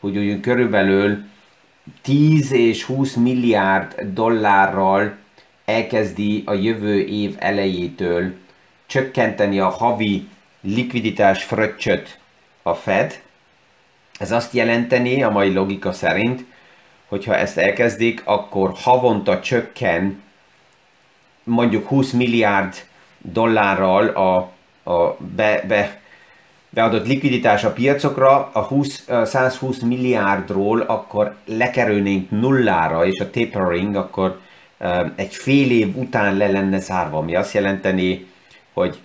hogy 0.00 0.16
úgy 0.18 0.40
körülbelül 0.40 1.24
10 2.02 2.52
és 2.52 2.84
20 2.84 3.14
milliárd 3.14 4.00
dollárral 4.00 5.16
elkezdi 5.64 6.42
a 6.46 6.52
jövő 6.52 7.00
év 7.00 7.36
elejétől 7.38 8.32
csökkenteni 8.86 9.58
a 9.58 9.68
havi 9.68 10.28
likviditás 10.60 11.44
fröccsöt 11.44 12.18
a 12.62 12.74
Fed. 12.74 13.20
Ez 14.22 14.30
azt 14.30 14.52
jelenteni 14.52 15.22
a 15.22 15.30
mai 15.30 15.52
logika 15.52 15.92
szerint, 15.92 16.44
hogyha 17.08 17.36
ezt 17.36 17.58
elkezdik, 17.58 18.22
akkor 18.24 18.72
havonta 18.74 19.40
csökken 19.40 20.22
mondjuk 21.44 21.86
20 21.86 22.10
milliárd 22.10 22.74
dollárral 23.18 24.08
a, 24.08 24.36
a 24.90 25.16
be, 25.36 25.64
be, 25.68 26.00
beadott 26.70 27.06
likviditás 27.06 27.64
a 27.64 27.72
piacokra, 27.72 28.50
a 28.52 28.60
20, 28.60 29.08
120 29.24 29.78
milliárdról 29.78 30.80
akkor 30.80 31.36
lekerülnénk 31.44 32.30
nullára, 32.30 33.06
és 33.06 33.20
a 33.20 33.30
tapering 33.30 33.96
akkor 33.96 34.40
egy 35.14 35.34
fél 35.34 35.70
év 35.70 35.96
után 35.96 36.36
le 36.36 36.46
lenne 36.46 36.78
zárva, 36.78 37.18
ami 37.18 37.34
azt 37.34 37.54
jelenteni, 37.54 38.26
hogy 38.72 38.98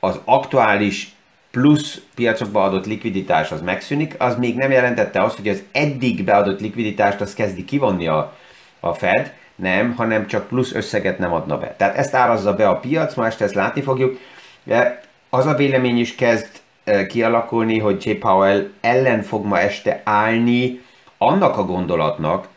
az 0.00 0.20
aktuális 0.24 1.15
plusz 1.56 2.00
piacokba 2.14 2.62
adott 2.62 2.86
likviditás 2.86 3.50
az 3.50 3.60
megszűnik, 3.60 4.14
az 4.18 4.36
még 4.36 4.56
nem 4.56 4.70
jelentette 4.70 5.22
azt, 5.22 5.36
hogy 5.36 5.48
az 5.48 5.62
eddig 5.72 6.24
beadott 6.24 6.60
likviditást 6.60 7.20
az 7.20 7.34
kezdi 7.34 7.64
kivonni 7.64 8.06
a, 8.06 8.36
a 8.80 8.92
Fed, 8.92 9.32
nem, 9.54 9.94
hanem 9.94 10.26
csak 10.26 10.48
plusz 10.48 10.72
összeget 10.72 11.18
nem 11.18 11.32
adna 11.32 11.58
be. 11.58 11.74
Tehát 11.76 11.96
ezt 11.96 12.14
árazza 12.14 12.54
be 12.54 12.68
a 12.68 12.76
piac, 12.76 13.14
ma 13.14 13.26
este 13.26 13.44
ezt 13.44 13.54
látni 13.54 13.82
fogjuk. 13.82 14.18
De 14.64 15.00
az 15.30 15.46
a 15.46 15.54
vélemény 15.54 15.98
is 15.98 16.14
kezd 16.14 16.48
e, 16.84 17.06
kialakulni, 17.06 17.78
hogy 17.78 18.06
J. 18.06 18.10
Powell 18.10 18.68
ellen 18.80 19.22
fog 19.22 19.44
ma 19.44 19.58
este 19.58 20.00
állni 20.04 20.80
annak 21.18 21.58
a 21.58 21.64
gondolatnak, 21.64 22.48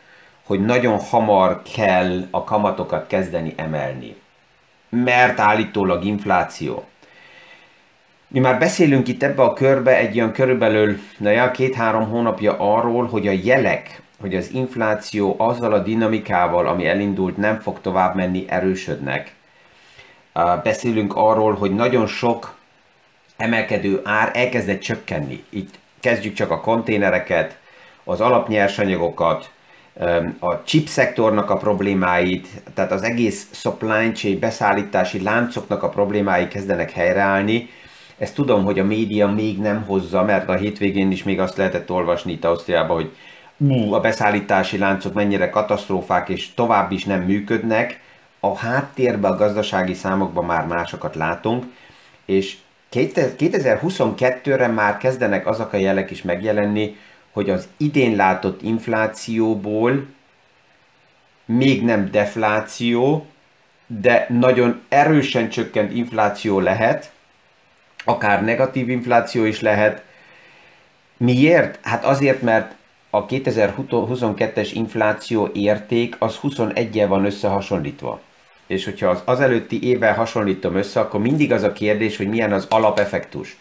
hogy 0.44 0.66
nagyon 0.66 1.00
hamar 1.00 1.62
kell 1.76 2.28
a 2.32 2.44
kamatokat 2.44 3.08
kezdeni 3.08 3.54
emelni. 3.58 4.16
Mert 4.90 5.40
állítólag 5.40 6.04
infláció. 6.04 6.84
Mi 8.32 8.40
már 8.40 8.60
beszélünk 8.60 9.08
itt 9.08 9.24
ebbe 9.24 9.42
a 9.42 9.54
körbe 9.54 9.98
egy 9.98 10.16
olyan 10.16 10.32
körülbelül 10.32 11.00
na 11.18 11.52
két-három 11.52 12.10
hónapja 12.10 12.56
arról, 12.60 13.08
hogy 13.08 13.28
a 13.28 13.40
jelek, 13.44 14.02
hogy 14.22 14.36
az 14.36 14.50
infláció 14.54 15.36
azzal 15.38 15.74
a 15.74 15.80
dinamikával, 15.80 16.68
ami 16.68 16.88
elindult, 16.88 17.38
nem 17.38 17.60
fog 17.60 17.82
tovább 17.82 18.16
menni, 18.16 18.46
erősödnek. 18.48 19.34
Beszélünk 20.64 21.16
arról, 21.16 21.54
hogy 21.54 21.76
nagyon 21.76 22.08
sok 22.08 22.56
emelkedő 23.38 24.02
ár 24.04 24.32
elkezdett 24.34 24.80
csökkenni. 24.80 25.44
Itt 25.50 25.80
kezdjük 26.00 26.34
csak 26.34 26.52
a 26.52 26.62
konténereket, 26.62 27.58
az 28.04 28.22
alapnyersanyagokat, 28.22 29.52
a 30.40 30.64
chip 30.64 30.88
szektornak 30.88 31.50
a 31.50 31.58
problémáit, 31.58 32.48
tehát 32.74 32.92
az 32.92 33.04
egész 33.04 33.48
supply 33.52 34.12
chain 34.12 34.40
beszállítási 34.40 35.22
láncoknak 35.22 35.84
a 35.84 35.90
problémái 35.90 36.48
kezdenek 36.48 36.92
helyreállni, 36.92 37.70
ezt 38.20 38.36
tudom, 38.36 38.64
hogy 38.64 38.80
a 38.80 38.84
média 38.84 39.28
még 39.28 39.60
nem 39.60 39.84
hozza, 39.84 40.24
mert 40.24 40.50
a 40.50 40.56
hétvégén 40.56 41.12
is 41.12 41.24
még 41.24 41.40
azt 41.40 41.58
lehetett 41.58 41.92
olvasni 41.92 42.32
itt 42.32 42.46
Ausztriában, 42.46 42.96
hogy 42.96 43.12
ú, 43.58 43.94
a 43.94 44.00
beszállítási 44.00 44.78
láncok 44.78 45.14
mennyire 45.14 45.50
katasztrófák 45.50 46.30
és 46.30 46.54
tovább 46.54 46.92
is 46.92 47.06
nem 47.06 47.22
működnek. 47.22 48.00
A 48.40 48.58
háttérben, 48.58 49.32
a 49.32 49.36
gazdasági 49.36 49.94
számokban 49.94 50.46
már 50.46 50.66
másokat 50.66 51.16
látunk, 51.16 51.66
és 52.26 52.58
2022-re 52.92 54.68
már 54.68 54.98
kezdenek 54.98 55.48
azok 55.48 55.74
a 55.74 55.78
jelek 55.78 56.12
is 56.12 56.22
megjelenni, 56.22 56.96
hogy 57.32 57.50
az 57.50 57.68
idén 57.78 58.16
látott 58.16 58.62
inflációból 58.62 60.06
még 61.46 61.84
nem 61.84 62.12
defláció, 62.12 63.26
de 63.88 64.26
nagyon 64.30 64.82
erősen 64.90 65.50
csökkent 65.50 65.94
infláció 65.94 66.60
lehet, 66.60 67.12
akár 68.10 68.44
negatív 68.44 68.90
infláció 68.90 69.44
is 69.44 69.62
lehet. 69.62 70.04
Miért? 71.18 71.80
Hát 71.82 72.06
azért, 72.06 72.42
mert 72.42 72.76
a 73.10 73.26
2022-es 73.26 74.70
infláció 74.74 75.50
érték 75.54 76.16
az 76.20 76.40
21-el 76.44 77.06
van 77.08 77.26
összehasonlítva. 77.26 78.20
És 78.68 78.86
hogyha 78.86 79.10
az 79.10 79.22
az 79.26 79.40
előtti 79.40 79.84
évvel 79.84 80.14
hasonlítom 80.14 80.76
össze, 80.76 81.00
akkor 81.00 81.20
mindig 81.20 81.52
az 81.52 81.64
a 81.64 81.72
kérdés, 81.72 82.18
hogy 82.18 82.28
milyen 82.28 82.54
az 82.54 82.66
alapeffektus. 82.70 83.58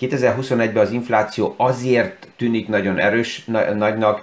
2021-ben 0.00 0.76
az 0.76 0.90
infláció 0.90 1.54
azért 1.56 2.28
tűnik 2.36 2.68
nagyon 2.68 2.98
erős, 2.98 3.44
na- 3.44 3.74
nagynak, 3.74 4.22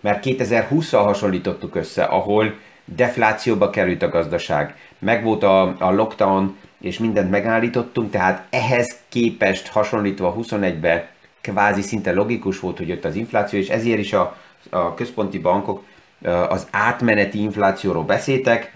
mert 0.00 0.24
2020-szal 0.26 1.02
hasonlítottuk 1.04 1.74
össze, 1.74 2.04
ahol 2.04 2.54
deflációba 2.84 3.70
került 3.70 4.02
a 4.02 4.08
gazdaság. 4.08 4.76
Megvolt 4.98 5.42
a, 5.42 5.62
a 5.78 5.90
lockdown, 5.90 6.56
és 6.82 6.98
mindent 6.98 7.30
megállítottunk, 7.30 8.10
tehát 8.10 8.46
ehhez 8.50 8.96
képest 9.08 9.68
hasonlítva 9.68 10.36
21-be 10.38 11.10
kvázi 11.40 11.82
szinte 11.82 12.12
logikus 12.12 12.60
volt, 12.60 12.76
hogy 12.76 12.88
jött 12.88 13.04
az 13.04 13.14
infláció, 13.14 13.58
és 13.58 13.68
ezért 13.68 13.98
is 13.98 14.12
a, 14.12 14.36
a 14.70 14.94
központi 14.94 15.38
bankok 15.38 15.84
az 16.48 16.66
átmeneti 16.70 17.40
inflációról 17.40 18.04
beszéltek. 18.04 18.74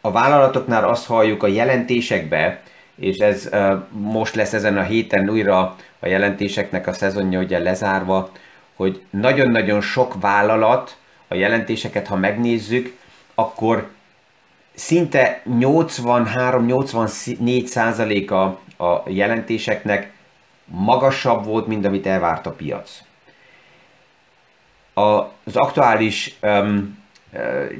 A 0.00 0.10
vállalatoknál 0.10 0.88
azt 0.88 1.06
halljuk 1.06 1.42
a 1.42 1.46
jelentésekbe, 1.46 2.62
és 2.94 3.16
ez 3.16 3.48
most 3.90 4.34
lesz 4.34 4.52
ezen 4.52 4.78
a 4.78 4.82
héten 4.82 5.30
újra 5.30 5.76
a 5.98 6.06
jelentéseknek 6.06 6.86
a 6.86 6.92
szezonja 6.92 7.40
ugye 7.40 7.58
lezárva, 7.58 8.30
hogy 8.76 9.02
nagyon-nagyon 9.10 9.80
sok 9.80 10.20
vállalat 10.20 10.96
a 11.28 11.34
jelentéseket, 11.34 12.06
ha 12.06 12.16
megnézzük, 12.16 12.96
akkor 13.34 13.88
szinte 14.74 15.42
83-84 15.48 17.64
százaléka 17.64 18.42
a 18.78 19.02
jelentéseknek 19.06 20.12
magasabb 20.64 21.44
volt, 21.44 21.66
mint 21.66 21.84
amit 21.84 22.06
elvárt 22.06 22.46
a 22.46 22.50
piac. 22.50 23.02
Az 24.94 25.56
aktuális 25.56 26.36
um, 26.42 26.98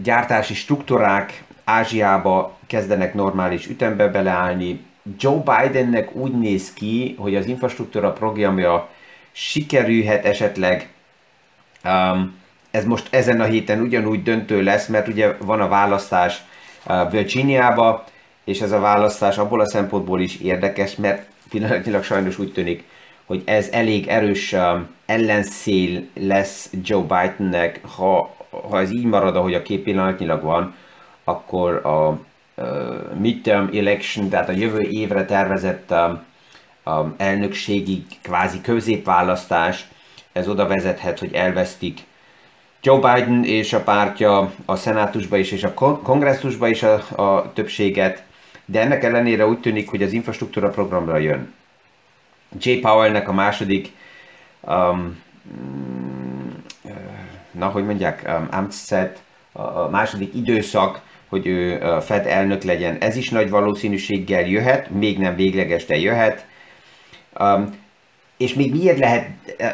gyártási 0.03 0.55
struktúrák 0.55 1.45
Ázsiába 1.65 2.59
kezdenek 2.67 3.15
normális 3.15 3.67
ütembe 3.67 4.09
beleállni. 4.09 4.85
Joe 5.19 5.43
Bidennek 5.43 6.15
úgy 6.15 6.39
néz 6.39 6.73
ki, 6.73 7.15
hogy 7.19 7.37
az 7.37 7.47
infrastruktúra 7.47 8.13
programja 8.13 8.89
sikerülhet 9.33 10.25
esetleg 10.25 10.89
um, 11.85 12.39
ez 12.71 12.85
most 12.85 13.07
ezen 13.11 13.41
a 13.41 13.45
héten 13.45 13.81
ugyanúgy 13.81 14.23
döntő 14.23 14.63
lesz, 14.63 14.87
mert 14.87 15.09
ugye 15.09 15.37
van 15.39 15.61
a 15.61 15.69
választás 15.69 16.43
Virginiába, 17.11 18.05
és 18.45 18.61
ez 18.61 18.73
a 18.73 18.81
választás 18.81 19.39
abból 19.39 19.61
a 19.61 19.69
szempontból 19.69 20.21
is 20.21 20.37
érdekes, 20.37 20.97
mert 20.97 21.27
pillanatnyilag 21.51 22.03
sajnos 22.03 22.39
úgy 22.39 22.53
tűnik, 22.53 22.85
hogy 23.27 23.43
ez 23.45 23.69
elég 23.69 24.07
erős 24.07 24.55
ellenszél 25.07 26.03
lesz 26.15 26.71
Joe 26.83 27.03
Bidennek, 27.03 27.81
ha, 27.97 28.37
ha 28.69 28.81
ez 28.81 28.91
így 28.91 29.05
marad, 29.05 29.37
ahogy 29.37 29.55
a 29.55 29.63
kép 29.63 29.85
pillanatnyilag 29.85 30.43
van, 30.43 30.75
akkor 31.25 31.87
a 31.87 32.19
uh, 32.57 32.67
midterm 33.19 33.77
election, 33.77 34.29
tehát 34.29 34.49
a 34.49 34.53
jövő 34.53 34.81
évre 34.81 35.25
tervezett 35.25 35.91
um, 35.91 36.23
um, 36.85 37.15
elnökségi 37.19 38.07
kvázi 38.23 38.61
középválasztás 38.61 39.89
ez 40.33 40.49
oda 40.49 40.67
vezethet, 40.67 41.19
hogy 41.19 41.35
elvesztik 41.35 42.01
Joe 42.83 42.97
Biden 42.97 43.45
és 43.45 43.73
a 43.73 43.83
pártja 43.83 44.53
a 44.65 44.77
szenátusba 44.77 45.37
is 45.37 45.51
és 45.53 45.65
a 45.65 45.75
kongresszusba 46.03 46.69
is 46.69 46.83
a, 46.83 47.23
a 47.23 47.53
többséget, 47.53 48.23
de 48.65 48.81
ennek 48.81 49.05
ellenére 49.05 49.47
úgy 49.47 49.61
tűnik, 49.61 49.91
hogy 49.91 50.03
az 50.03 50.13
infrastruktúra 50.13 50.69
programra 50.69 51.17
jön. 51.17 51.55
J. 52.61 52.71
Powellnek 52.73 53.29
a 53.29 53.33
második 53.33 53.93
um, 54.61 55.23
na, 57.51 57.67
hogy 57.67 57.85
mondják, 57.85 58.25
um, 58.27 58.49
Amtszet, 58.51 59.23
a 59.53 59.89
második 59.89 60.35
időszak, 60.35 61.01
hogy 61.29 61.47
ő 61.47 61.83
Fed 62.01 62.27
elnök 62.27 62.63
legyen, 62.63 62.97
ez 63.01 63.17
is 63.17 63.31
nagy 63.31 63.51
valószínűséggel 63.51 64.47
jöhet, 64.47 64.91
még 64.91 65.19
nem 65.19 65.37
végleges, 65.37 65.85
de 65.85 65.97
jöhet. 65.97 66.47
Um, 67.39 67.75
és 68.41 68.55
még 68.55 68.73
miért 68.73 68.99
lehet 68.99 69.29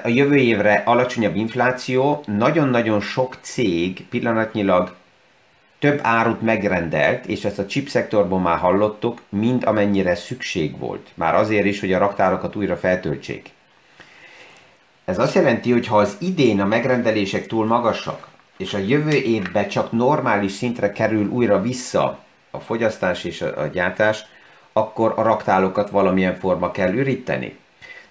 a 0.04 0.08
jövő 0.08 0.36
évre 0.36 0.82
alacsonyabb 0.86 1.36
infláció? 1.36 2.22
Nagyon-nagyon 2.26 3.00
sok 3.00 3.38
cég 3.40 4.06
pillanatnyilag 4.10 4.94
több 5.78 6.00
árut 6.02 6.42
megrendelt, 6.42 7.26
és 7.26 7.44
ezt 7.44 7.58
a 7.58 7.66
chip 7.66 7.88
szektorban 7.88 8.40
már 8.40 8.58
hallottuk, 8.58 9.22
mind 9.28 9.64
amennyire 9.64 10.14
szükség 10.14 10.78
volt. 10.78 11.08
Már 11.14 11.34
azért 11.34 11.66
is, 11.66 11.80
hogy 11.80 11.92
a 11.92 11.98
raktárokat 11.98 12.56
újra 12.56 12.76
feltöltsék. 12.76 13.50
Ez 15.04 15.18
azt 15.18 15.34
jelenti, 15.34 15.72
hogy 15.72 15.86
ha 15.86 15.96
az 15.96 16.16
idén 16.20 16.60
a 16.60 16.66
megrendelések 16.66 17.46
túl 17.46 17.66
magasak, 17.66 18.28
és 18.56 18.74
a 18.74 18.78
jövő 18.78 19.16
évben 19.16 19.68
csak 19.68 19.92
normális 19.92 20.52
szintre 20.52 20.92
kerül 20.92 21.28
újra 21.28 21.60
vissza 21.60 22.18
a 22.50 22.60
fogyasztás 22.60 23.24
és 23.24 23.42
a 23.42 23.66
gyártás, 23.72 24.24
akkor 24.72 25.12
a 25.16 25.22
raktálokat 25.22 25.90
valamilyen 25.90 26.38
forma 26.38 26.70
kell 26.70 26.92
üríteni. 26.92 27.56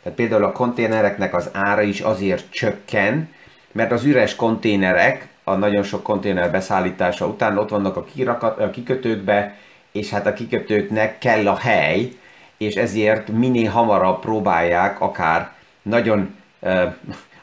Tehát 0.05 0.19
például 0.19 0.43
a 0.43 0.51
konténereknek 0.51 1.35
az 1.35 1.49
ára 1.53 1.81
is 1.81 1.99
azért 1.99 2.51
csökken, 2.51 3.29
mert 3.71 3.91
az 3.91 4.03
üres 4.03 4.35
konténerek 4.35 5.27
a 5.43 5.55
nagyon 5.55 5.83
sok 5.83 6.03
konténer 6.03 6.51
beszállítása 6.51 7.27
után 7.27 7.57
ott 7.57 7.69
vannak 7.69 7.95
a, 7.95 8.03
kirakat, 8.03 8.59
a 8.59 8.69
kikötőkbe, 8.69 9.57
és 9.91 10.09
hát 10.09 10.27
a 10.27 10.33
kikötőknek 10.33 11.17
kell 11.17 11.47
a 11.47 11.55
hely, 11.55 12.11
és 12.57 12.75
ezért 12.75 13.27
minél 13.27 13.69
hamarabb 13.69 14.19
próbálják 14.19 15.01
akár 15.01 15.51
nagyon 15.81 16.35
uh, 16.59 16.93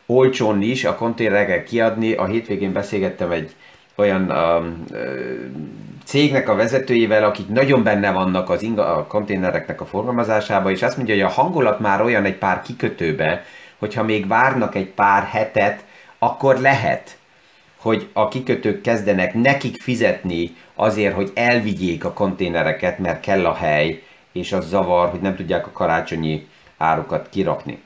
olcsón 0.06 0.62
is 0.62 0.84
a 0.84 0.94
konténereket 0.94 1.64
kiadni. 1.64 2.12
A 2.12 2.24
hétvégén 2.24 2.72
beszélgettem 2.72 3.30
egy 3.30 3.54
olyan 3.94 4.30
um, 4.30 4.84
cégnek 6.12 6.48
a 6.48 6.54
vezetőjével, 6.54 7.24
akik 7.24 7.48
nagyon 7.48 7.82
benne 7.82 8.10
vannak 8.10 8.50
az 8.50 8.62
inga, 8.62 8.96
a 8.96 9.06
konténereknek 9.06 9.80
a 9.80 9.86
forgalmazásába, 9.86 10.70
és 10.70 10.82
azt 10.82 10.96
mondja, 10.96 11.14
hogy 11.14 11.24
a 11.24 11.28
hangulat 11.28 11.80
már 11.80 12.02
olyan 12.02 12.24
egy 12.24 12.36
pár 12.36 12.62
kikötőbe, 12.62 13.44
hogyha 13.78 14.02
még 14.02 14.26
várnak 14.26 14.74
egy 14.74 14.86
pár 14.86 15.24
hetet, 15.24 15.84
akkor 16.18 16.58
lehet, 16.58 17.16
hogy 17.76 18.08
a 18.12 18.28
kikötők 18.28 18.80
kezdenek 18.80 19.34
nekik 19.34 19.82
fizetni 19.82 20.56
azért, 20.74 21.14
hogy 21.14 21.30
elvigyék 21.34 22.04
a 22.04 22.12
konténereket, 22.12 22.98
mert 22.98 23.20
kell 23.20 23.46
a 23.46 23.54
hely, 23.54 24.02
és 24.32 24.52
az 24.52 24.68
zavar, 24.68 25.08
hogy 25.08 25.20
nem 25.20 25.36
tudják 25.36 25.66
a 25.66 25.72
karácsonyi 25.72 26.46
árukat 26.76 27.28
kirakni. 27.30 27.82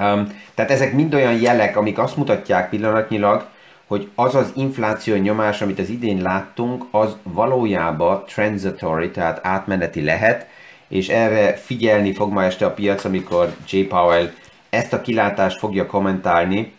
Um, 0.00 0.40
tehát 0.54 0.70
ezek 0.70 0.92
mind 0.92 1.14
olyan 1.14 1.40
jelek, 1.40 1.76
amik 1.76 1.98
azt 1.98 2.16
mutatják 2.16 2.68
pillanatnyilag, 2.68 3.48
hogy 3.92 4.08
az 4.14 4.34
az 4.34 4.52
infláció 4.56 5.14
nyomás, 5.14 5.62
amit 5.62 5.78
az 5.78 5.88
idén 5.88 6.22
láttunk, 6.22 6.84
az 6.90 7.16
valójában 7.22 8.24
transitory, 8.26 9.10
tehát 9.10 9.40
átmeneti 9.42 10.04
lehet, 10.04 10.46
és 10.88 11.08
erre 11.08 11.54
figyelni 11.54 12.12
fog 12.12 12.32
ma 12.32 12.44
este 12.44 12.66
a 12.66 12.72
piac, 12.72 13.04
amikor 13.04 13.54
J. 13.70 13.80
Powell 13.80 14.30
ezt 14.70 14.92
a 14.92 15.00
kilátást 15.00 15.58
fogja 15.58 15.86
kommentálni, 15.86 16.72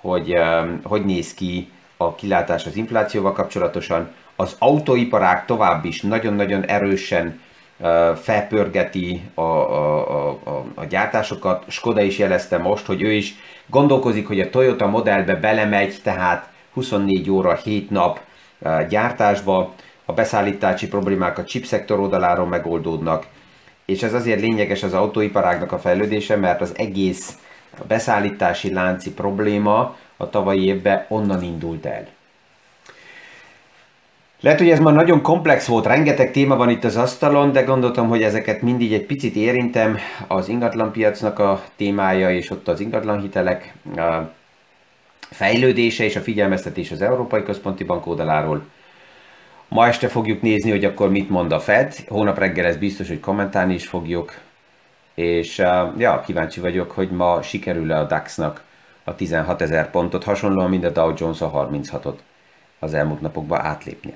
hogy 0.00 0.34
um, 0.34 0.80
hogy 0.82 1.04
néz 1.04 1.34
ki 1.34 1.70
a 1.96 2.14
kilátás 2.14 2.66
az 2.66 2.76
inflációval 2.76 3.32
kapcsolatosan. 3.32 4.10
Az 4.36 4.56
autóiparák 4.58 5.44
tovább 5.44 5.84
is 5.84 6.00
nagyon-nagyon 6.00 6.64
erősen 6.64 7.40
uh, 7.78 8.14
felpörgeti 8.14 9.22
a, 9.34 9.40
a, 9.40 10.28
a, 10.28 10.64
a 10.74 10.84
gyártásokat. 10.84 11.64
Skoda 11.68 12.00
is 12.00 12.18
jelezte 12.18 12.58
most, 12.58 12.86
hogy 12.86 13.02
ő 13.02 13.12
is 13.12 13.34
gondolkozik, 13.66 14.26
hogy 14.26 14.40
a 14.40 14.50
Toyota 14.50 14.86
modellbe 14.86 15.34
belemegy, 15.34 15.96
tehát 16.02 16.56
24 16.78 17.30
óra, 17.30 17.54
7 17.54 17.90
nap 17.90 18.20
uh, 18.58 18.86
gyártásba, 18.86 19.74
a 20.04 20.12
beszállítási 20.12 20.88
problémák 20.88 21.38
a 21.38 21.44
chipszektor 21.44 21.98
oldaláról 21.98 22.46
megoldódnak, 22.46 23.26
és 23.84 24.02
ez 24.02 24.14
azért 24.14 24.40
lényeges 24.40 24.82
az 24.82 24.94
autóiparágnak 24.94 25.72
a 25.72 25.78
fejlődése, 25.78 26.36
mert 26.36 26.60
az 26.60 26.72
egész 26.76 27.38
beszállítási 27.86 28.72
lánci 28.72 29.12
probléma 29.12 29.96
a 30.16 30.30
tavalyi 30.30 30.64
évben 30.64 31.06
onnan 31.08 31.42
indult 31.42 31.86
el. 31.86 32.06
Lehet, 34.40 34.58
hogy 34.58 34.70
ez 34.70 34.78
már 34.78 34.94
nagyon 34.94 35.22
komplex 35.22 35.66
volt, 35.66 35.86
rengeteg 35.86 36.30
téma 36.30 36.56
van 36.56 36.70
itt 36.70 36.84
az 36.84 36.96
asztalon, 36.96 37.52
de 37.52 37.62
gondoltam, 37.62 38.08
hogy 38.08 38.22
ezeket 38.22 38.62
mindig 38.62 38.92
egy 38.92 39.06
picit 39.06 39.34
érintem. 39.34 39.98
Az 40.26 40.48
ingatlanpiacnak 40.48 41.38
a 41.38 41.62
témája, 41.76 42.30
és 42.30 42.50
ott 42.50 42.68
az 42.68 42.80
ingatlanhitelek 42.80 43.74
fejlődése 45.30 46.04
és 46.04 46.16
a 46.16 46.20
figyelmeztetés 46.20 46.90
az 46.90 47.02
Európai 47.02 47.42
Központi 47.42 47.84
Bank 47.84 48.06
oldaláról. 48.06 48.64
Ma 49.68 49.86
este 49.86 50.08
fogjuk 50.08 50.42
nézni, 50.42 50.70
hogy 50.70 50.84
akkor 50.84 51.10
mit 51.10 51.28
mond 51.28 51.52
a 51.52 51.60
Fed. 51.60 51.94
Hónap 52.08 52.38
reggel 52.38 52.66
ez 52.66 52.76
biztos, 52.76 53.08
hogy 53.08 53.20
kommentálni 53.20 53.74
is 53.74 53.86
fogjuk. 53.86 54.38
És 55.14 55.58
ja, 55.98 56.22
kíváncsi 56.26 56.60
vagyok, 56.60 56.90
hogy 56.90 57.10
ma 57.10 57.42
sikerül-e 57.42 57.98
a 57.98 58.04
DAX-nak 58.04 58.64
a 59.04 59.14
16 59.14 59.62
ezer 59.62 59.90
pontot, 59.90 60.24
hasonlóan, 60.24 60.70
mint 60.70 60.84
a 60.84 60.90
Dow 60.90 61.12
Jones 61.16 61.40
a 61.40 61.68
36-ot 61.70 62.16
az 62.78 62.94
elmúlt 62.94 63.20
napokban 63.20 63.60
átlépni. 63.60 64.14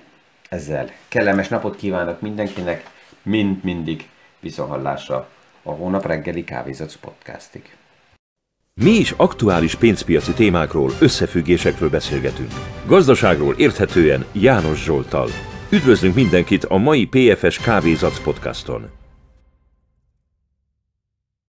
Ezzel 0.48 0.88
kellemes 1.08 1.48
napot 1.48 1.76
kívánok 1.76 2.20
mindenkinek, 2.20 2.90
mint 3.22 3.62
mindig 3.62 4.08
viszonhallásra 4.40 5.28
a 5.62 5.70
hónap 5.70 6.06
reggeli 6.06 6.44
kávézac 6.44 6.94
podcastig. 6.94 7.76
Mi 8.80 8.90
is 8.90 9.14
aktuális 9.16 9.74
pénzpiaci 9.74 10.32
témákról, 10.32 10.92
összefüggésekről 11.00 11.90
beszélgetünk. 11.90 12.52
Gazdaságról 12.86 13.54
érthetően 13.58 14.24
János 14.32 14.82
Zsoltal. 14.84 15.28
Üdvözlünk 15.70 16.14
mindenkit 16.14 16.64
a 16.64 16.76
mai 16.76 17.06
PFS 17.06 17.58
Kávézac 17.58 18.22
podcaston! 18.22 19.01